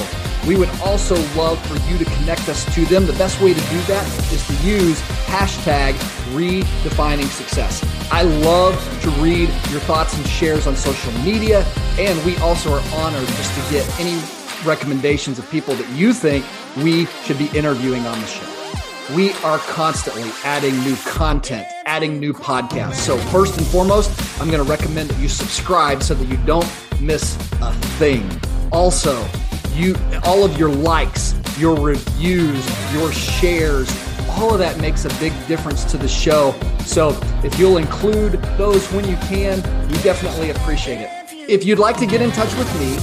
we 0.47 0.57
would 0.57 0.71
also 0.81 1.15
love 1.37 1.61
for 1.67 1.77
you 1.89 1.99
to 1.99 2.05
connect 2.17 2.49
us 2.49 2.65
to 2.75 2.85
them. 2.87 3.05
The 3.05 3.13
best 3.13 3.41
way 3.43 3.53
to 3.53 3.61
do 3.61 3.81
that 3.83 4.07
is 4.33 4.45
to 4.47 4.67
use 4.67 5.01
hashtag 5.27 5.93
redefining 6.33 7.29
success. 7.29 7.87
I 8.11 8.23
love 8.23 8.75
to 9.03 9.11
read 9.23 9.51
your 9.71 9.81
thoughts 9.81 10.17
and 10.17 10.27
shares 10.27 10.67
on 10.67 10.77
social 10.77 11.13
media, 11.21 11.63
and 11.99 12.25
we 12.25 12.39
also 12.39 12.73
are 12.73 12.83
honored 12.95 13.29
just 13.29 13.55
to 13.55 13.71
get 13.71 14.01
any 14.01 14.19
recommendations 14.65 15.39
of 15.39 15.49
people 15.51 15.75
that 15.75 15.89
you 15.91 16.15
think 16.15 16.45
we 16.79 17.05
should 17.25 17.39
be 17.39 17.47
interviewing 17.49 18.07
on 18.07 18.19
the 18.19 18.27
show. 18.27 18.62
We 19.11 19.33
are 19.43 19.59
constantly 19.59 20.31
adding 20.45 20.79
new 20.85 20.95
content, 20.97 21.67
adding 21.87 22.21
new 22.21 22.33
podcasts. 22.33 22.95
So, 22.95 23.19
first 23.19 23.59
and 23.59 23.67
foremost, 23.67 24.13
I'm 24.41 24.49
going 24.49 24.65
to 24.65 24.71
recommend 24.71 25.11
that 25.11 25.21
you 25.21 25.29
subscribe 25.29 26.05
so 26.05 26.15
that 26.15 26.29
you 26.29 26.37
don't 26.47 26.65
miss 27.01 27.35
a 27.61 27.73
thing. 27.99 28.25
Also, 28.71 29.27
you 29.75 29.97
all 30.23 30.45
of 30.45 30.57
your 30.57 30.71
likes, 30.71 31.35
your 31.59 31.75
reviews, 31.75 32.95
your 32.95 33.11
shares, 33.13 33.91
all 34.31 34.53
of 34.53 34.61
that 34.61 34.79
makes 34.81 35.05
a 35.05 35.09
big 35.19 35.33
difference 35.49 35.83
to 35.91 35.99
the 35.99 36.07
show. 36.07 36.55
So 36.87 37.19
if 37.43 37.59
you'll 37.59 37.79
include 37.79 38.35
those 38.57 38.87
when 38.93 39.05
you 39.09 39.17
can, 39.17 39.61
we 39.89 39.99
definitely 40.03 40.51
appreciate 40.51 41.01
it. 41.01 41.11
If 41.51 41.65
you'd 41.65 41.81
like 41.81 41.97
to 41.97 42.07
get 42.07 42.23
in 42.23 42.31
touch 42.31 42.55
with 42.55 42.73
me, 42.81 42.95